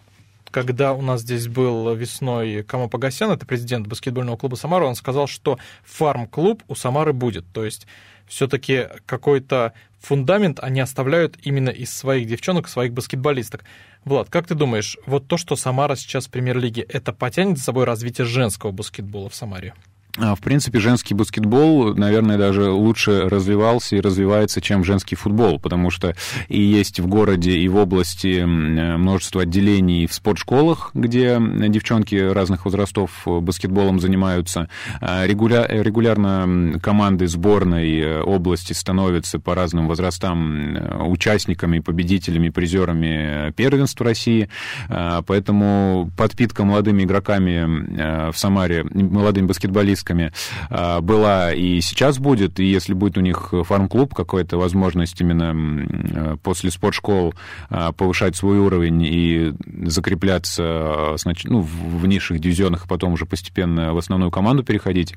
[0.55, 5.27] когда у нас здесь был весной Камо Погосян, это президент баскетбольного клуба «Самара», он сказал,
[5.27, 7.45] что фарм-клуб у «Самары» будет.
[7.53, 7.89] То есть
[8.27, 13.65] все-таки какой-то фундамент они оставляют именно из своих девчонок, своих баскетболисток.
[14.05, 17.85] Влад, как ты думаешь, вот то, что Самара сейчас в премьер-лиге, это потянет за собой
[17.85, 19.75] развитие женского баскетбола в Самаре?
[20.17, 25.91] А, в принципе, женский баскетбол, наверное, даже лучше развивался и развивается, чем женский футбол, потому
[25.91, 26.15] что
[26.49, 33.23] и есть в городе, и в области множество отделений в спортшколах, где девчонки разных возрастов
[33.27, 34.69] баскетболом занимаются.
[35.01, 35.67] А, регуля...
[35.69, 40.77] Регулярно команды сборной э, области становятся по разным возрастам
[41.11, 44.49] участниками, победителями, призерами первенства России.
[44.89, 50.33] А, поэтому подпитка молодыми игроками в Самаре, молодыми баскетболистами, поисками
[50.71, 56.71] а, была и сейчас будет, и если будет у них фарм-клуб, какой-то возможность именно после
[56.71, 57.35] спортшкол
[57.71, 59.53] а, повышать свой уровень и
[59.87, 65.15] закрепляться ну, в низших дивизионах, и потом уже постепенно в основную команду переходить,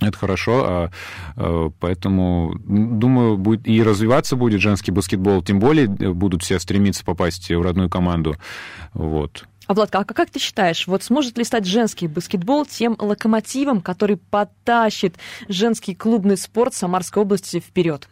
[0.00, 0.90] это хорошо, а,
[1.36, 7.04] а, поэтому, думаю, будет и развиваться будет женский баскетбол, тем более э, будут все стремиться
[7.04, 8.36] попасть в родную команду.
[8.94, 9.44] Вот.
[9.68, 14.16] А, Владка, а как ты считаешь, вот сможет ли стать женский баскетбол тем локомотивом, который
[14.16, 18.08] потащит женский клубный спорт Самарской области вперед?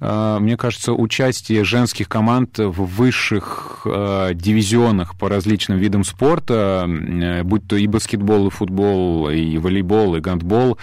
[0.00, 7.42] А, мне кажется, участие женских команд в высших а, дивизионах по различным видам спорта, э,
[7.42, 10.78] будь то и баскетбол, и футбол, и волейбол, и гандбол,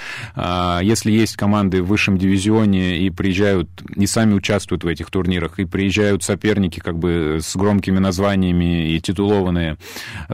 [0.81, 5.65] если есть команды в высшем дивизионе и приезжают, и сами участвуют в этих турнирах, и
[5.65, 9.77] приезжают соперники как бы с громкими названиями и титулованные,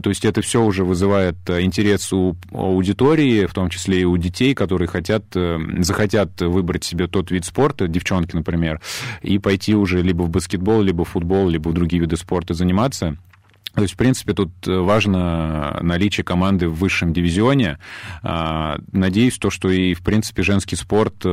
[0.01, 4.53] то есть это все уже вызывает интерес у аудитории, в том числе и у детей,
[4.53, 8.81] которые хотят, э, захотят выбрать себе тот вид спорта, девчонки, например,
[9.21, 13.17] и пойти уже либо в баскетбол, либо в футбол, либо в другие виды спорта заниматься.
[13.75, 17.79] То есть, в принципе, тут э, важно наличие команды в высшем дивизионе.
[18.21, 21.29] А, надеюсь, то, что и, в принципе, женский спорт э,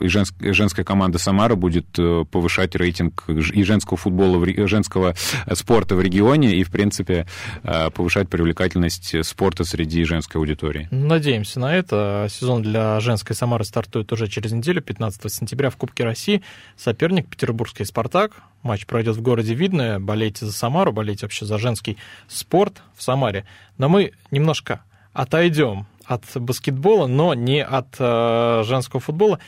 [0.00, 5.14] и женская команда Самара будет э, повышать рейтинг и женского футбола, женского
[5.52, 7.26] спорта в регионе, и, в принципе,
[7.62, 10.88] повышать привлекательность спорта среди женской аудитории.
[10.90, 12.26] Надеемся на это.
[12.30, 16.42] Сезон для женской Самары стартует уже через неделю, 15 сентября в Кубке России.
[16.76, 18.32] Соперник петербургский «Спартак».
[18.62, 19.98] Матч пройдет в городе Видное.
[19.98, 21.96] Болейте за Самару, болейте вообще за женский
[22.28, 23.46] спорт в Самаре.
[23.78, 29.38] Но мы немножко отойдем от баскетбола, но не от э, женского футбола.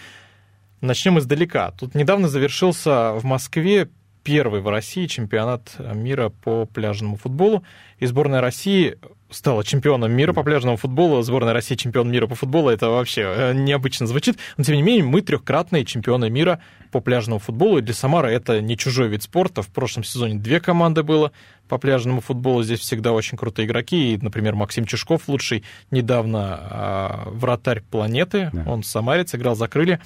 [0.81, 1.73] Начнем издалека.
[1.73, 3.89] Тут недавно завершился в Москве
[4.23, 7.63] первый в России чемпионат мира по пляжному футболу.
[7.99, 8.97] И сборная России
[9.35, 13.53] стала чемпионом мира по пляжному футболу, сборная России чемпион мира по футболу, это вообще э,
[13.55, 17.95] необычно звучит, но тем не менее мы трехкратные чемпионы мира по пляжному футболу, и для
[17.95, 21.33] Самары это не чужой вид спорта, в прошлом сезоне две команды было
[21.69, 27.31] по пляжному футболу, здесь всегда очень крутые игроки, и, например, Максим Чешков, лучший недавно э,
[27.31, 28.65] вратарь планеты, да.
[28.67, 30.01] он самарец, играл за крылья,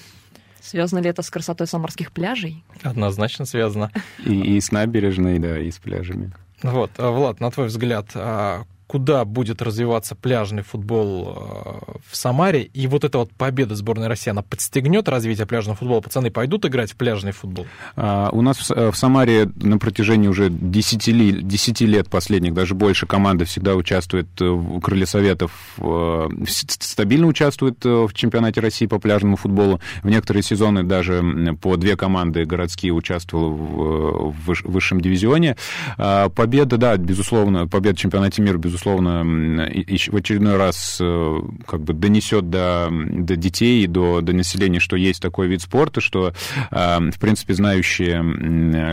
[0.67, 2.65] Связано ли это с красотой самарских пляжей?
[2.83, 3.93] Однозначно связано.
[4.25, 6.33] И, и с набережной, да, и с пляжами.
[6.63, 8.65] Вот, Влад, на твой взгляд, а
[8.97, 14.31] куда будет развиваться пляжный футбол э, в Самаре, и вот эта вот победа сборной России,
[14.31, 16.01] она подстегнет развитие пляжного футбола?
[16.01, 17.67] Пацаны пойдут играть в пляжный футбол?
[17.95, 23.07] А, у нас в Самаре на протяжении уже 10, ли, 10 лет последних, даже больше,
[23.07, 29.37] команды всегда участвует в Крыле Советов, э, стабильно участвует э, в чемпионате России по пляжному
[29.37, 29.79] футболу.
[30.05, 31.23] В некоторые сезоны даже
[31.61, 35.59] по две команды городские участвовали в высшем дивизионе.
[35.99, 41.83] А, победа, да, безусловно, победа в чемпионате мира, безусловно, безусловно, в очередной раз э, как
[41.83, 46.33] бы донесет до, до детей и до, до населения, что есть такой вид спорта, что,
[46.71, 48.23] э, в принципе, знающие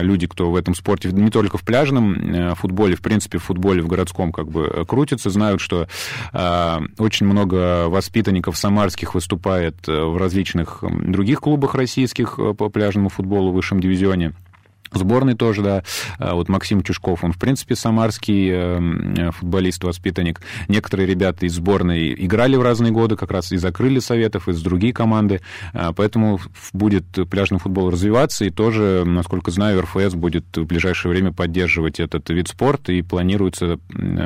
[0.02, 3.82] люди, кто в этом спорте, не только в пляжном э, футболе, в принципе, в футболе
[3.82, 5.88] в городском как бы крутятся, знают, что
[6.98, 13.80] очень много воспитанников самарских выступает в различных других клубах российских по пляжному футболу в высшем
[13.80, 14.32] дивизионе
[14.98, 15.82] сборной тоже, да.
[16.18, 20.40] А вот Максим Чушков, он, в принципе, самарский э, футболист-воспитанник.
[20.68, 24.92] Некоторые ребята из сборной играли в разные годы, как раз и закрыли Советов, из другие
[24.92, 25.40] команды.
[25.72, 26.40] А, поэтому
[26.72, 32.28] будет пляжный футбол развиваться, и тоже, насколько знаю, РФС будет в ближайшее время поддерживать этот
[32.30, 33.78] вид спорта, и планируется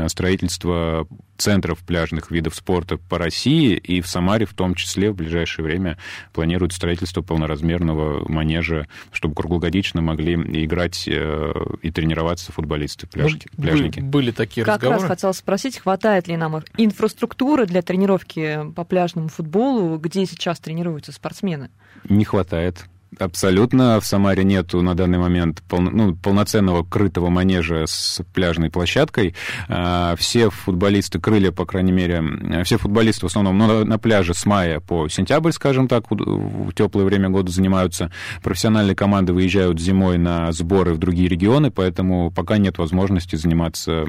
[0.08, 1.06] строительство
[1.38, 5.96] центров пляжных видов спорта по России, и в Самаре в том числе в ближайшее время
[6.32, 14.00] планируют строительство полноразмерного манежа, чтобы круглогодично могли играть э, и тренироваться футболисты, пляжки, ну, пляжники.
[14.00, 15.00] Были такие как разговоры.
[15.00, 20.58] Как раз хотела спросить, хватает ли нам инфраструктуры для тренировки по пляжному футболу, где сейчас
[20.58, 21.70] тренируются спортсмены?
[22.08, 22.86] Не хватает.
[23.18, 24.00] Абсолютно.
[24.00, 29.34] В Самаре нету на данный момент пол, ну, полноценного крытого манежа с пляжной площадкой.
[29.68, 32.22] А, все футболисты крылья, по крайней мере,
[32.64, 37.04] все футболисты в основном на, на пляже с мая по сентябрь, скажем так, в теплое
[37.04, 38.12] время года занимаются.
[38.42, 44.04] Профессиональные команды выезжают зимой на сборы в другие регионы, поэтому пока нет возможности заниматься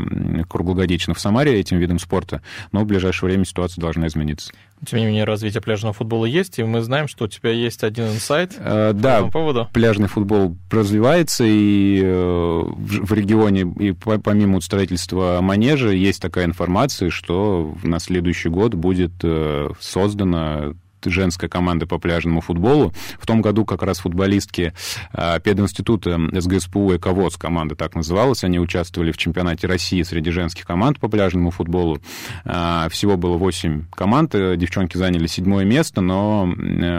[0.50, 4.52] круглогодично в Самаре этим видом спорта, но в ближайшее время ситуация должна измениться.
[4.86, 8.06] Тем не менее, развитие пляжного футбола есть, и мы знаем, что у тебя есть один
[8.08, 9.68] инсайт э, по да, этому поводу.
[9.74, 17.76] пляжный футбол развивается, и э, в регионе, и помимо строительства манежа, есть такая информация, что
[17.84, 20.74] на следующий год будет э, создана
[21.06, 22.94] женская команда по пляжному футболу.
[23.20, 24.74] В том году как раз футболистки
[25.14, 31.00] а, пединститута СГСПУ «Эковоз», команда так называлась, они участвовали в чемпионате России среди женских команд
[31.00, 32.02] по пляжному футболу.
[32.46, 36.50] А, всего было 8 команд, девчонки заняли седьмое место, но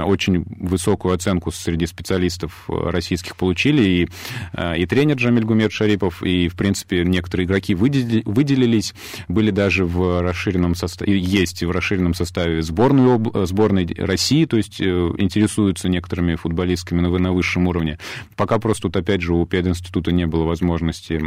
[0.06, 4.08] очень высокую оценку среди специалистов российских получили, и,
[4.52, 8.94] а, и тренер Джамиль Гумер Шарипов, и, в принципе, некоторые игроки выделились,
[9.28, 14.84] были даже в расширенном составе, есть в расширенном составе сборной, сборной России, то есть э,
[14.84, 17.98] интересуются некоторыми футболистками на, на высшем уровне.
[18.36, 21.20] Пока просто тут, опять же, у пединститута не было возможности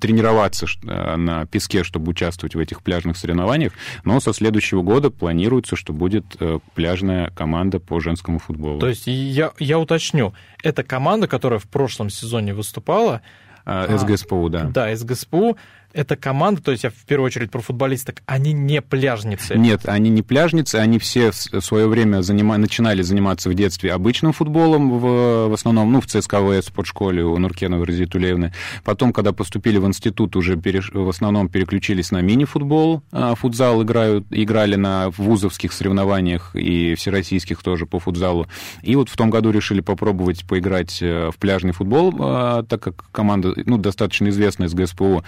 [0.00, 3.72] тренироваться э, на песке, чтобы участвовать в этих пляжных соревнованиях,
[4.04, 8.78] но со следующего года планируется, что будет э, пляжная команда по женскому футболу.
[8.80, 13.22] То есть я, я уточню, это команда, которая в прошлом сезоне выступала,
[13.68, 14.64] а, СГСПУ, да.
[14.64, 15.56] Да, СГСПУ
[15.96, 19.56] эта команда, то есть я в первую очередь про футболисток, они не пляжницы.
[19.56, 22.58] Нет, они не пляжницы, они все в свое время занима...
[22.58, 27.86] начинали заниматься в детстве обычным футболом, в, в основном, ну, в ЦСКВ, спортшколе у Нуркеновой
[27.86, 28.52] Розии Тулеевны.
[28.84, 30.90] Потом, когда поступили в институт, уже переш...
[30.92, 37.86] в основном переключились на мини-футбол, а футзал играют, играли на вузовских соревнованиях и всероссийских тоже
[37.86, 38.48] по футзалу.
[38.82, 43.10] И вот в том году решили попробовать поиграть э, в пляжный футбол, а, так как
[43.10, 45.24] команда, ну, достаточно известная с ГСПУ,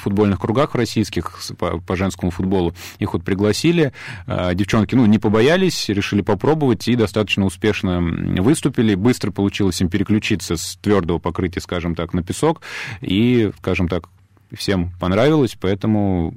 [0.00, 2.74] футбольных кругах российских по, по женскому футболу.
[2.98, 3.92] Их вот пригласили.
[4.26, 8.00] А, девчонки, ну, не побоялись, решили попробовать и достаточно успешно
[8.42, 8.94] выступили.
[8.94, 12.62] Быстро получилось им переключиться с твердого покрытия, скажем так, на песок.
[13.00, 14.08] И, скажем так,
[14.52, 16.34] всем понравилось, поэтому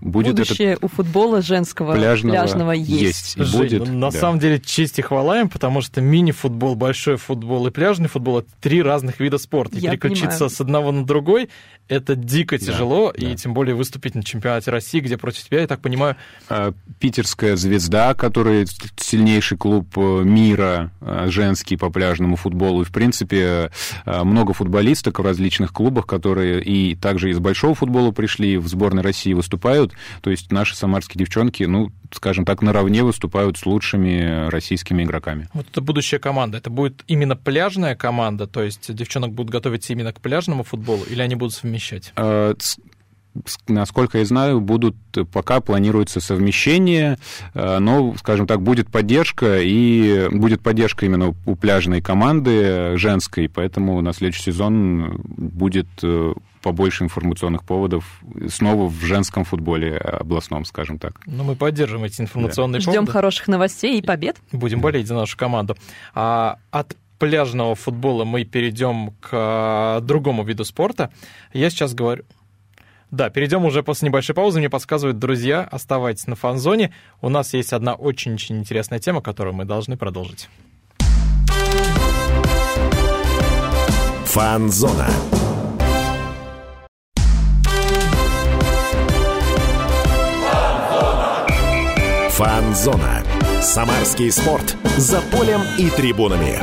[0.00, 3.36] будет Будущее этот у футбола женского пляжного, пляжного есть.
[3.36, 4.18] есть Жень, будет, на да.
[4.18, 8.48] самом деле честь и хвала им, потому что мини-футбол, большой футбол и пляжный футбол— это
[8.60, 9.78] три разных вида спорта.
[9.78, 10.50] Я Переключиться понимаю.
[10.50, 11.48] с одного на другой—
[11.88, 13.36] это дико тяжело, да, и да.
[13.36, 16.16] тем более выступить на чемпионате России, где против тебя, я так понимаю...
[16.48, 18.66] А, питерская «Звезда», который
[18.96, 23.70] сильнейший клуб э, мира э, женский по пляжному футболу, и, в принципе,
[24.04, 29.02] э, много футболисток в различных клубах, которые и также из большого футбола пришли в сборной
[29.02, 29.92] России выступают.
[30.20, 35.48] То есть наши самарские девчонки, ну, скажем так, наравне выступают с лучшими российскими игроками.
[35.54, 36.58] Вот это будущая команда.
[36.58, 41.22] Это будет именно пляжная команда, то есть девчонок будут готовиться именно к пляжному футболу, или
[41.22, 42.12] они будут совмещать?
[42.16, 42.54] А,
[43.68, 44.96] насколько я знаю, будут
[45.32, 47.18] пока планируется совмещение,
[47.54, 54.00] а, но, скажем так, будет поддержка и будет поддержка именно у пляжной команды женской, поэтому
[54.02, 56.32] на следующий сезон будет э,
[56.62, 58.04] побольше информационных поводов
[58.48, 61.20] снова в женском футболе областном, скажем так.
[61.26, 63.02] Ну, мы поддержим эти информационные Ждем поводы.
[63.06, 64.36] Ждем хороших новостей и побед.
[64.52, 65.76] Будем болеть за нашу команду.
[66.14, 71.10] А от пляжного футбола мы перейдем к другому виду спорта.
[71.52, 72.24] Я сейчас говорю...
[73.10, 74.58] Да, перейдем уже после небольшой паузы.
[74.58, 76.92] Мне подсказывают друзья, оставайтесь на фан-зоне.
[77.22, 80.50] У нас есть одна очень-очень интересная тема, которую мы должны продолжить.
[84.26, 85.08] Фан-зона.
[92.38, 93.24] Фан-зона.
[93.60, 94.76] Самарский спорт.
[94.96, 96.60] За полем и трибунами.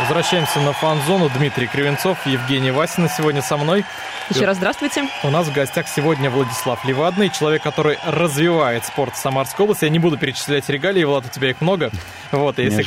[0.00, 1.30] Возвращаемся на фан-зону.
[1.34, 3.86] Дмитрий Кривенцов, Евгений Васина сегодня со мной.
[4.28, 5.08] Еще раз здравствуйте.
[5.22, 9.86] У нас в гостях сегодня Владислав Левадный, человек, который развивает спорт в Самарской области.
[9.86, 11.90] Я не буду перечислять регалии, Влад, у тебя их много.
[12.30, 12.84] Вот, если,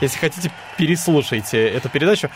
[0.00, 2.30] если хотите, переслушайте эту передачу.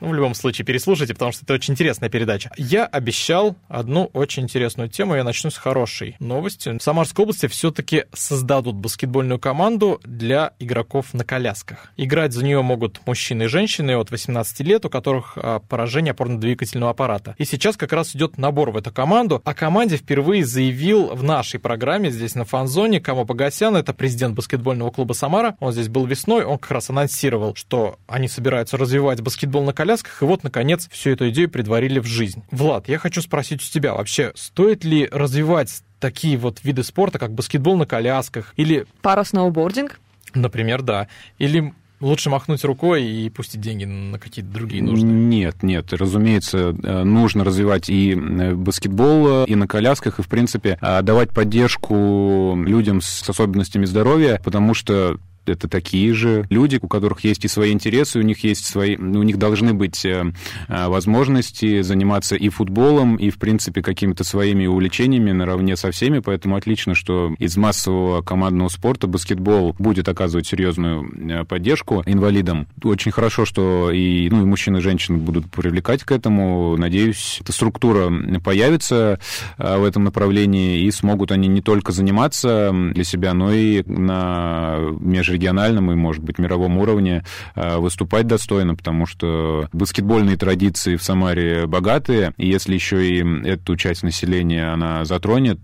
[0.00, 2.50] Ну, в любом случае, переслушайте, потому что это очень интересная передача.
[2.56, 5.14] Я обещал одну очень интересную тему.
[5.14, 6.76] Я начну с хорошей новости.
[6.76, 11.92] В Самарской области все-таки создадут баскетбольную команду для игроков на колясках.
[11.96, 16.90] Играть за нее могут мужчины и женщины от 18 лет, у которых а, поражение опорно-двигательного
[16.90, 17.34] аппарата.
[17.38, 19.40] И сейчас как раз идет набор в эту команду.
[19.44, 23.76] О команде впервые заявил в нашей программе здесь на фан-зоне Камо Погосян.
[23.76, 25.56] Это президент баскетбольного клуба «Самара».
[25.60, 26.44] Он здесь был весной.
[26.44, 30.88] Он как раз анонсировал, что они собираются развивать баскетбол на колясках колясках, и вот, наконец,
[30.90, 32.42] всю эту идею предварили в жизнь.
[32.50, 37.32] Влад, я хочу спросить у тебя, вообще, стоит ли развивать такие вот виды спорта, как
[37.32, 38.86] баскетбол на колясках или...
[39.02, 40.00] Пара-сноубординг?
[40.34, 41.08] Например, да.
[41.38, 45.06] Или лучше махнуть рукой и пустить деньги на какие-то другие нужды?
[45.06, 45.92] Нет, нет.
[45.92, 53.28] Разумеется, нужно развивать и баскетбол, и на колясках, и, в принципе, давать поддержку людям с
[53.28, 55.18] особенностями здоровья, потому что
[55.48, 59.22] это такие же люди, у которых есть и свои интересы, у них есть свои, у
[59.22, 60.32] них должны быть э,
[60.68, 66.56] э, возможности заниматься и футболом, и, в принципе, какими-то своими увлечениями наравне со всеми, поэтому
[66.56, 72.66] отлично, что из массового командного спорта баскетбол будет оказывать серьезную э, поддержку инвалидам.
[72.82, 76.76] Очень хорошо, что и, ну, и мужчины, и женщины будут привлекать к этому.
[76.76, 79.18] Надеюсь, эта структура появится
[79.58, 85.33] в этом направлении, и смогут они не только заниматься для себя, но и на меж
[85.34, 87.24] региональном и, может быть, мировом уровне
[87.54, 93.76] э, выступать достойно, потому что баскетбольные традиции в Самаре богатые, и если еще и эту
[93.76, 95.58] часть населения она затронет,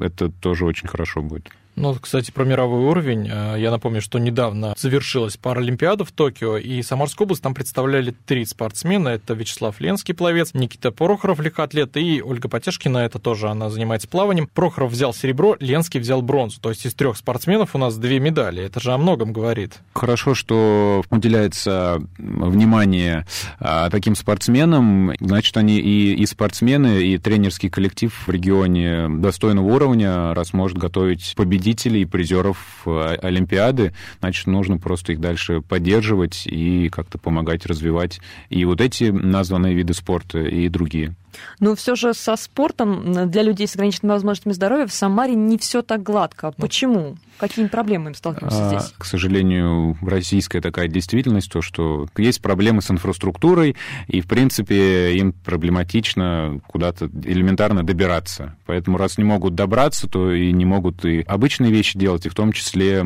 [0.00, 1.50] это тоже очень хорошо будет.
[1.74, 3.28] Ну, кстати, про мировой уровень.
[3.30, 8.44] Э, я напомню, что недавно завершилась Паралимпиада в Токио, и Самарскую область там представляли три
[8.44, 9.08] спортсмена.
[9.08, 14.48] Это Вячеслав Ленский, пловец, Никита Порохоров, легкоатлет, и Ольга Потешкина, это тоже она занимается плаванием.
[14.52, 16.60] Прохоров взял серебро, Ленский взял бронзу.
[16.60, 18.62] То есть из трех спортсменов у нас две медали.
[18.62, 19.78] Это же о многом говорит.
[19.94, 23.26] Хорошо, что уделяется внимание
[23.58, 25.14] а, таким спортсменам.
[25.20, 31.32] Значит, они и, и спортсмены, и тренерский коллектив в регионе достойного уровня, раз может готовить
[31.34, 38.20] победителей победителей, призеров э, Олимпиады, значит, нужно просто их дальше поддерживать и как-то помогать развивать
[38.50, 41.14] и вот эти названные виды спорта, и другие.
[41.60, 45.82] Но все же со спортом для людей с ограниченными возможностями здоровья в Самаре не все
[45.82, 46.52] так гладко.
[46.56, 47.16] Ну, Почему?
[47.38, 48.94] Какими проблемами сталкиваемся а, здесь?
[48.96, 53.74] К сожалению, российская такая действительность, то, что есть проблемы с инфраструктурой,
[54.06, 58.56] и, в принципе, им проблематично куда-то элементарно добираться.
[58.66, 62.34] Поэтому, раз не могут добраться, то и не могут и обычные вещи делать, и в
[62.34, 62.98] том числе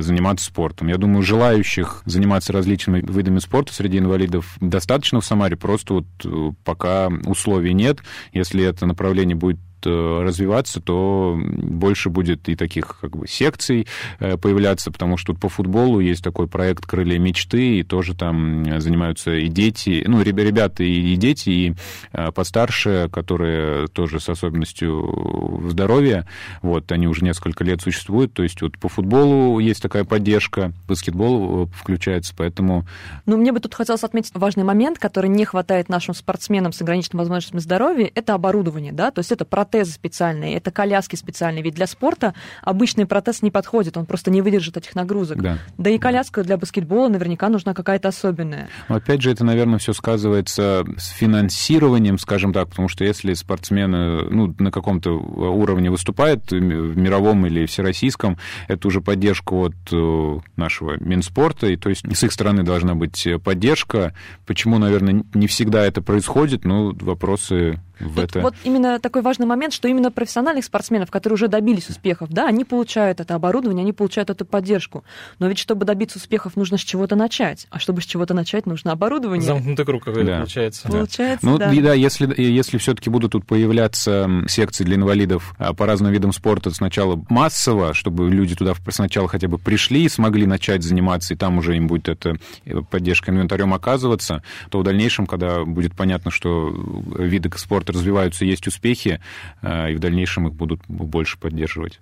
[0.00, 0.88] заниматься спортом.
[0.88, 6.52] Я думаю, желающих заниматься различными видами спорта среди инвалидов достаточно в Самаре, просто вот э,
[6.64, 7.98] пока условий нет.
[8.32, 13.86] Если это направление будет развиваться, то больше будет и таких как бы секций
[14.18, 18.80] э, появляться, потому что тут по футболу есть такой проект «Крылья мечты», и тоже там
[18.80, 21.74] занимаются и дети, ну, ребята и дети, и
[22.12, 26.26] э, постарше, которые тоже с особенностью здоровья,
[26.62, 31.66] вот, они уже несколько лет существуют, то есть вот по футболу есть такая поддержка, баскетбол
[31.74, 32.86] включается, поэтому...
[33.26, 37.20] Ну, мне бы тут хотелось отметить важный момент, который не хватает нашим спортсменам с ограниченными
[37.20, 41.62] возможностями здоровья, это оборудование, да, то есть это протез протезы специальные, это коляски специальные.
[41.62, 45.42] Ведь для спорта обычный протез не подходит, он просто не выдержит этих нагрузок.
[45.42, 48.68] Да, да и коляска для баскетбола наверняка нужна какая-то особенная.
[48.88, 54.22] Но опять же, это, наверное, все сказывается с финансированием, скажем так, потому что если спортсмены
[54.30, 58.38] ну, на каком-то уровне выступают, в мировом или всероссийском,
[58.68, 63.26] это уже поддержка от э, нашего Минспорта, и то есть с их стороны должна быть
[63.44, 64.14] поддержка.
[64.46, 68.40] Почему, наверное, не всегда это происходит, ну, вопросы в Тут это...
[68.40, 72.64] Вот именно такой важный момент, что именно профессиональных спортсменов, которые уже добились успехов, да, они
[72.64, 75.04] получают это оборудование, они получают эту поддержку.
[75.38, 77.66] Но ведь чтобы добиться успехов, нужно с чего-то начать.
[77.70, 79.46] А чтобы с чего-то начать, нужно оборудование.
[79.46, 80.36] Замкнутый круг какой-то Да.
[80.38, 80.88] получается.
[80.88, 81.72] Получается, Ну, да.
[81.72, 86.32] и да, если, если все-таки будут тут появляться секции для инвалидов а, по разным видам
[86.32, 91.36] спорта сначала массово, чтобы люди туда сначала хотя бы пришли и смогли начать заниматься, и
[91.36, 96.30] там уже им будет эта э, поддержка инвентарем оказываться, то в дальнейшем, когда будет понятно,
[96.30, 96.74] что
[97.18, 99.20] виды спорта развиваются, есть успехи,
[99.62, 102.00] а, и в дальнейшем их будут больше поддерживать.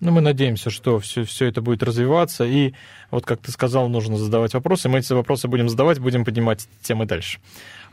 [0.00, 2.44] Ну, мы надеемся, что все, все это будет развиваться.
[2.44, 2.72] И
[3.10, 4.88] вот, как ты сказал, нужно задавать вопросы.
[4.88, 7.40] Мы эти вопросы будем задавать, будем поднимать темы дальше.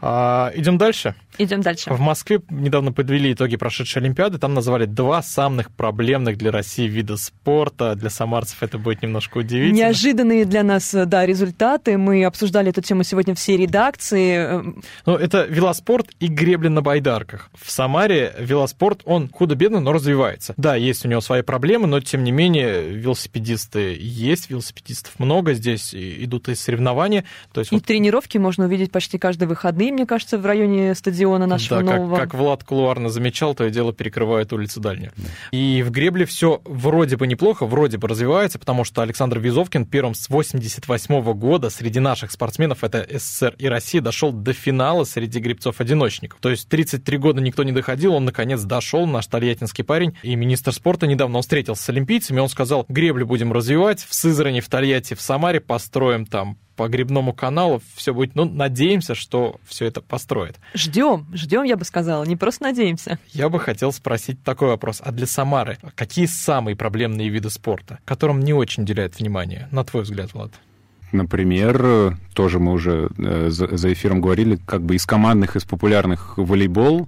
[0.07, 1.15] А, идем дальше.
[1.39, 1.91] Идем дальше.
[1.91, 4.37] В Москве недавно подвели итоги прошедшей Олимпиады.
[4.37, 7.95] Там назвали два самых проблемных для России вида спорта.
[7.95, 9.77] Для самарцев это будет немножко удивительно.
[9.77, 11.97] Неожиданные для нас, да, результаты.
[11.97, 14.63] Мы обсуждали эту тему сегодня всей редакции.
[15.07, 17.49] Ну, это велоспорт и гребли на байдарках.
[17.59, 20.53] В Самаре велоспорт, он худо-бедно, но развивается.
[20.55, 25.95] Да, есть у него свои проблемы, но тем не менее велосипедисты есть, велосипедистов много, здесь
[25.95, 27.25] и- идут и соревнования.
[27.53, 31.47] То есть И вот тренировки можно увидеть почти каждые выходные, мне кажется, в районе стадиона
[31.47, 32.17] нашего да, как, нового.
[32.17, 35.11] как Влад кулуарно замечал, то и дело перекрывает улицу дальнюю.
[35.51, 40.13] И в гребле все вроде бы неплохо, вроде бы развивается, потому что Александр Визовкин первым
[40.13, 46.39] с 88 года среди наших спортсменов, это СССР и Россия, дошел до финала среди гребцов-одиночников.
[46.41, 50.15] То есть 33 года никто не доходил, он наконец дошел, наш тольяттинский парень.
[50.21, 54.59] И министр спорта недавно он встретился с олимпийцами, он сказал, греблю будем развивать, в Сызрани,
[54.59, 59.86] в Тольятти, в Самаре построим там по грибному каналу, все будет, ну, надеемся, что все
[59.86, 60.57] это построит.
[60.73, 63.19] Ждем, ждем, я бы сказала, не просто надеемся.
[63.32, 65.01] Я бы хотел спросить такой вопрос.
[65.03, 70.03] А для Самары какие самые проблемные виды спорта, которым не очень уделяют внимание, на твой
[70.03, 70.51] взгляд, Влад?
[71.11, 77.07] Например, тоже мы уже э, за эфиром говорили, как бы из командных, из популярных волейбол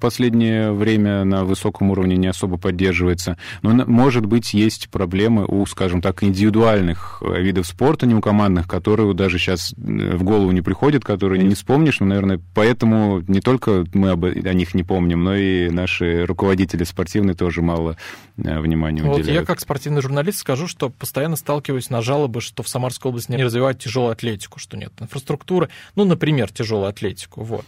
[0.00, 3.36] последнее время на высоком уровне не особо поддерживается.
[3.62, 8.68] Но, может быть, есть проблемы у, скажем так, индивидуальных э, видов спорта, не у командных,
[8.68, 12.00] которые даже сейчас в голову не приходят, которые не вспомнишь.
[12.00, 16.84] Но, наверное, поэтому не только мы об- о них не помним, но и наши руководители
[16.84, 17.96] спортивные тоже мало
[18.36, 19.40] э, внимания Вот уделяют.
[19.40, 23.42] я как спортивный журналист скажу, что постоянно сталкиваюсь на жалобы, что в Самарской области не
[23.42, 27.66] развивают тяжелую атлетику, что нет инфраструктуры, ну, например, тяжелую атлетику, вот.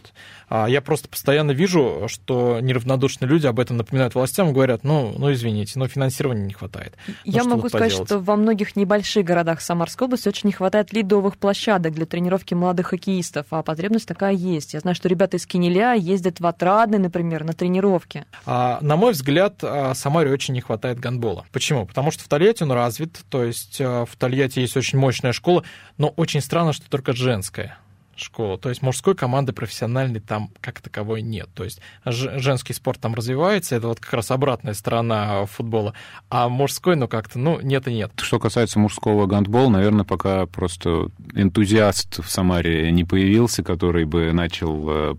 [0.49, 5.15] А я просто постоянно вижу, что неравнодушные люди об этом напоминают властям и говорят, ну,
[5.17, 6.95] ну извините, но финансирования не хватает.
[7.07, 8.09] Ну, Я могу сказать, поделать?
[8.09, 12.89] что во многих небольших городах Самарской области очень не хватает лидовых площадок для тренировки молодых
[12.89, 14.75] хоккеистов, а потребность такая есть.
[14.75, 18.25] Я знаю, что ребята из Кинеля ездят в Отрадный, например, на тренировки.
[18.45, 21.45] А, на мой взгляд, а, Самаре очень не хватает гандбола.
[21.53, 21.87] Почему?
[21.87, 25.65] Потому что в Тольятти он развит, то есть а, в Тольятти есть очень мощная школа,
[25.99, 27.79] но очень странно, что только женская
[28.17, 28.59] школа.
[28.59, 31.49] То есть мужской команды профессиональной там как таковой нет.
[31.55, 35.95] То есть женский спорт там развивается, это вот как раз обратная сторона футбола.
[36.29, 38.13] А мужской, ну как-то, ну нет и нет.
[38.21, 44.87] Что касается мужского гандбола, наверное, пока просто энтузиаст в Самаре не появился, который бы начал
[44.89, 45.15] э,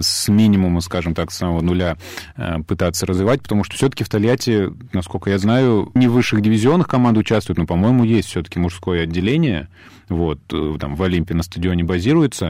[0.00, 1.96] с минимума, скажем так, с самого нуля
[2.36, 6.88] э, пытаться развивать, потому что все-таки в Тольятти, насколько я знаю, не в высших дивизионах
[6.88, 9.68] команды участвуют, но, по-моему, есть все-таки мужское отделение,
[10.08, 12.41] вот, э, там в Олимпе на стадионе базируется,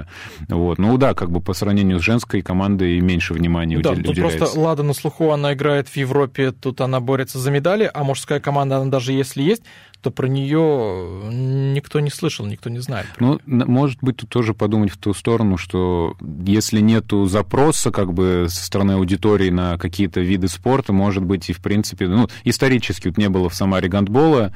[0.48, 4.12] вот, ну да, как бы по сравнению с женской командой меньше внимания Да, удел- тут
[4.12, 4.38] уделяется.
[4.38, 8.40] просто Лада на слуху, она играет в Европе, тут она борется за медали, а мужская
[8.40, 9.62] команда, она даже если есть,
[10.02, 11.30] то про нее
[11.74, 13.06] никто не слышал, никто не знает.
[13.20, 18.46] Ну, может быть, тут тоже подумать в ту сторону, что если нету запроса как бы
[18.48, 23.16] со стороны аудитории на какие-то виды спорта, может быть, и в принципе, ну, исторически вот
[23.18, 24.52] не было в Самаре гандбола,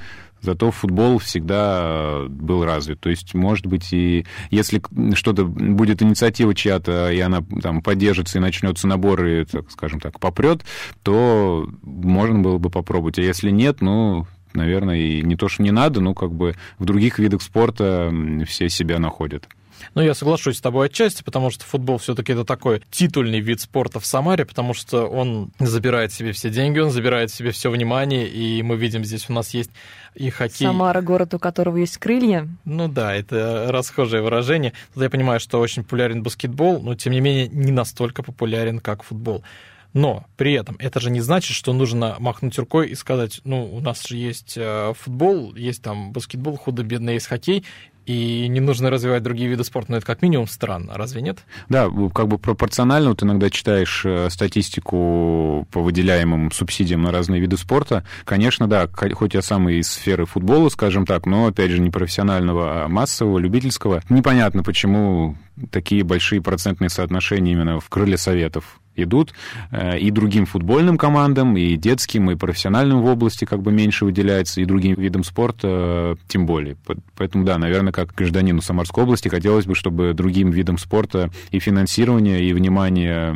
[0.47, 3.01] зато футбол всегда был развит.
[3.01, 4.81] То есть, может быть, и если
[5.15, 10.19] что-то будет инициатива чья-то, и она там поддержится и начнется набор, и, так, скажем так,
[10.19, 10.65] попрет,
[11.03, 13.19] то можно было бы попробовать.
[13.19, 16.85] А если нет, ну, наверное, и не то, что не надо, но как бы в
[16.85, 18.13] других видах спорта
[18.47, 19.49] все себя находят.
[19.95, 24.01] Ну, я соглашусь с тобой отчасти, потому что футбол все-таки это такой титульный вид спорта
[24.01, 28.63] в Самаре, потому что он забирает себе все деньги, он забирает себе все внимание, и
[28.63, 29.71] мы видим здесь у нас есть
[30.15, 30.67] и хоккей.
[30.67, 32.49] Самара, город, у которого есть крылья.
[32.65, 34.73] Ну да, это расхожее выражение.
[34.95, 39.03] Тут я понимаю, что очень популярен баскетбол, но тем не менее не настолько популярен, как
[39.03, 39.45] футбол.
[39.93, 43.81] Но при этом это же не значит, что нужно махнуть рукой и сказать, ну, у
[43.81, 47.65] нас же есть э, футбол, есть там баскетбол, худо-бедно есть хоккей,
[48.07, 49.91] и не нужно развивать другие виды спорта.
[49.93, 51.39] Но это как минимум странно, разве нет?
[51.69, 57.57] Да, как бы пропорционально вот иногда читаешь э, статистику по выделяемым субсидиям на разные виды
[57.57, 58.05] спорта.
[58.25, 62.85] Конечно, да, хоть я сам из сферы футбола, скажем так, но, опять же, не профессионального,
[62.85, 64.03] а массового, любительского.
[64.09, 65.37] Непонятно, почему
[65.71, 69.33] такие большие процентные соотношения именно в крыле советов идут,
[69.71, 74.61] э, и другим футбольным командам, и детским, и профессиональным в области как бы меньше выделяется,
[74.61, 76.77] и другим видам спорта э, тем более.
[77.17, 82.43] Поэтому, да, наверное, как гражданину Самарской области хотелось бы, чтобы другим видам спорта и финансирование,
[82.43, 83.35] и внимание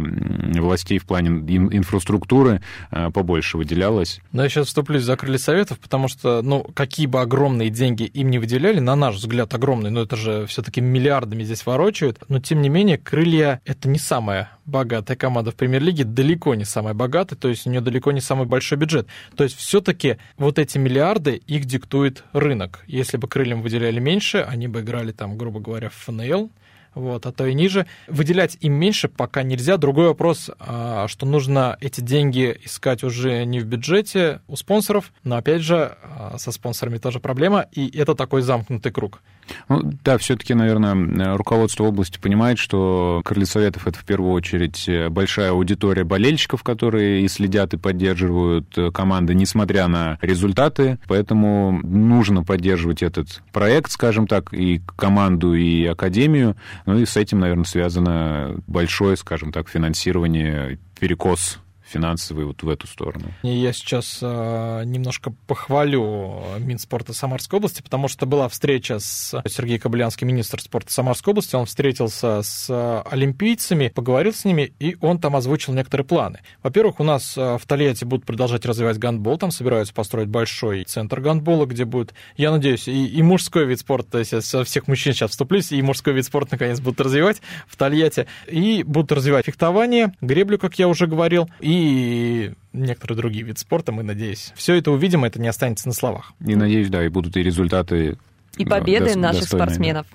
[0.60, 4.20] властей в плане инфраструктуры э, побольше выделялось.
[4.32, 8.30] Но я сейчас вступлюсь за крылья советов, потому что, ну, какие бы огромные деньги им
[8.30, 12.62] не выделяли, на наш взгляд, огромные, но это же все-таки миллиардами здесь ворочают, но тем
[12.62, 17.48] не менее крылья— это не самая богатая команда в премьер-лиге, далеко не самая богатая, то
[17.48, 19.06] есть у нее далеко не самый большой бюджет.
[19.36, 22.84] То есть все-таки вот эти миллиарды, их диктует рынок.
[22.86, 26.50] Если бы крыльям выделяли меньше, они бы играли там, грубо говоря, в ФНЛ,
[26.95, 27.86] вот, а то и ниже.
[28.09, 29.76] Выделять им меньше пока нельзя.
[29.76, 35.36] Другой вопрос, а, что нужно эти деньги искать уже не в бюджете у спонсоров, но
[35.36, 39.20] опять же а, со спонсорами тоже проблема, и это такой замкнутый круг.
[39.68, 45.51] Ну, да, все-таки, наверное, руководство области понимает, что Крылья Советов это в первую очередь большая
[45.51, 50.99] аудитория болельщиков, которые и следят, и поддерживают команды, несмотря на результаты.
[51.09, 56.57] Поэтому нужно поддерживать этот проект, скажем так, и команду, и академию.
[56.87, 61.59] Ну и с этим, наверное, связано большое, скажем так, финансирование, перекос
[61.91, 63.26] финансовый вот в эту сторону.
[63.43, 70.28] Я сейчас э, немножко похвалю Минспорта Самарской области, потому что была встреча с Сергеем Кобылянским,
[70.28, 75.74] министр спорта Самарской области, он встретился с олимпийцами, поговорил с ними, и он там озвучил
[75.74, 76.41] некоторые планы.
[76.62, 81.20] Во-первых, у нас э, в Тольятти будут продолжать развивать гандбол, там собираются построить большой центр
[81.20, 85.12] гандбола, где будет, я надеюсь, и, и мужской вид спорта, то есть я всех мужчин
[85.12, 90.12] сейчас вступлюсь, и мужской вид спорта наконец будут развивать в Тольятти, и будут развивать фехтование,
[90.20, 94.91] греблю, как я уже говорил, и и некоторые другие виды спорта, мы, надеюсь, все это
[94.91, 96.33] увидим, это не останется на словах.
[96.45, 98.16] И надеюсь, да, и будут и результаты
[98.57, 100.07] и победы да, наших спортсменов.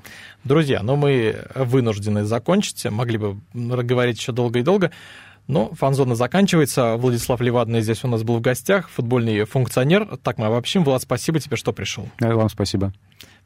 [0.43, 4.91] Друзья, ну мы вынуждены закончить, могли бы говорить еще долго и долго,
[5.47, 6.95] но фан-зона заканчивается.
[6.97, 10.17] Владислав Левадный здесь у нас был в гостях, футбольный функционер.
[10.23, 10.83] Так мы обобщим.
[10.83, 12.07] Влад, спасибо тебе, что пришел.
[12.19, 12.93] Да, вам спасибо.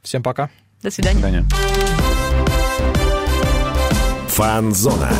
[0.01, 0.49] Всем пока.
[0.81, 1.19] До свидания.
[1.19, 1.45] До свидания.
[4.29, 5.11] Фан-зона.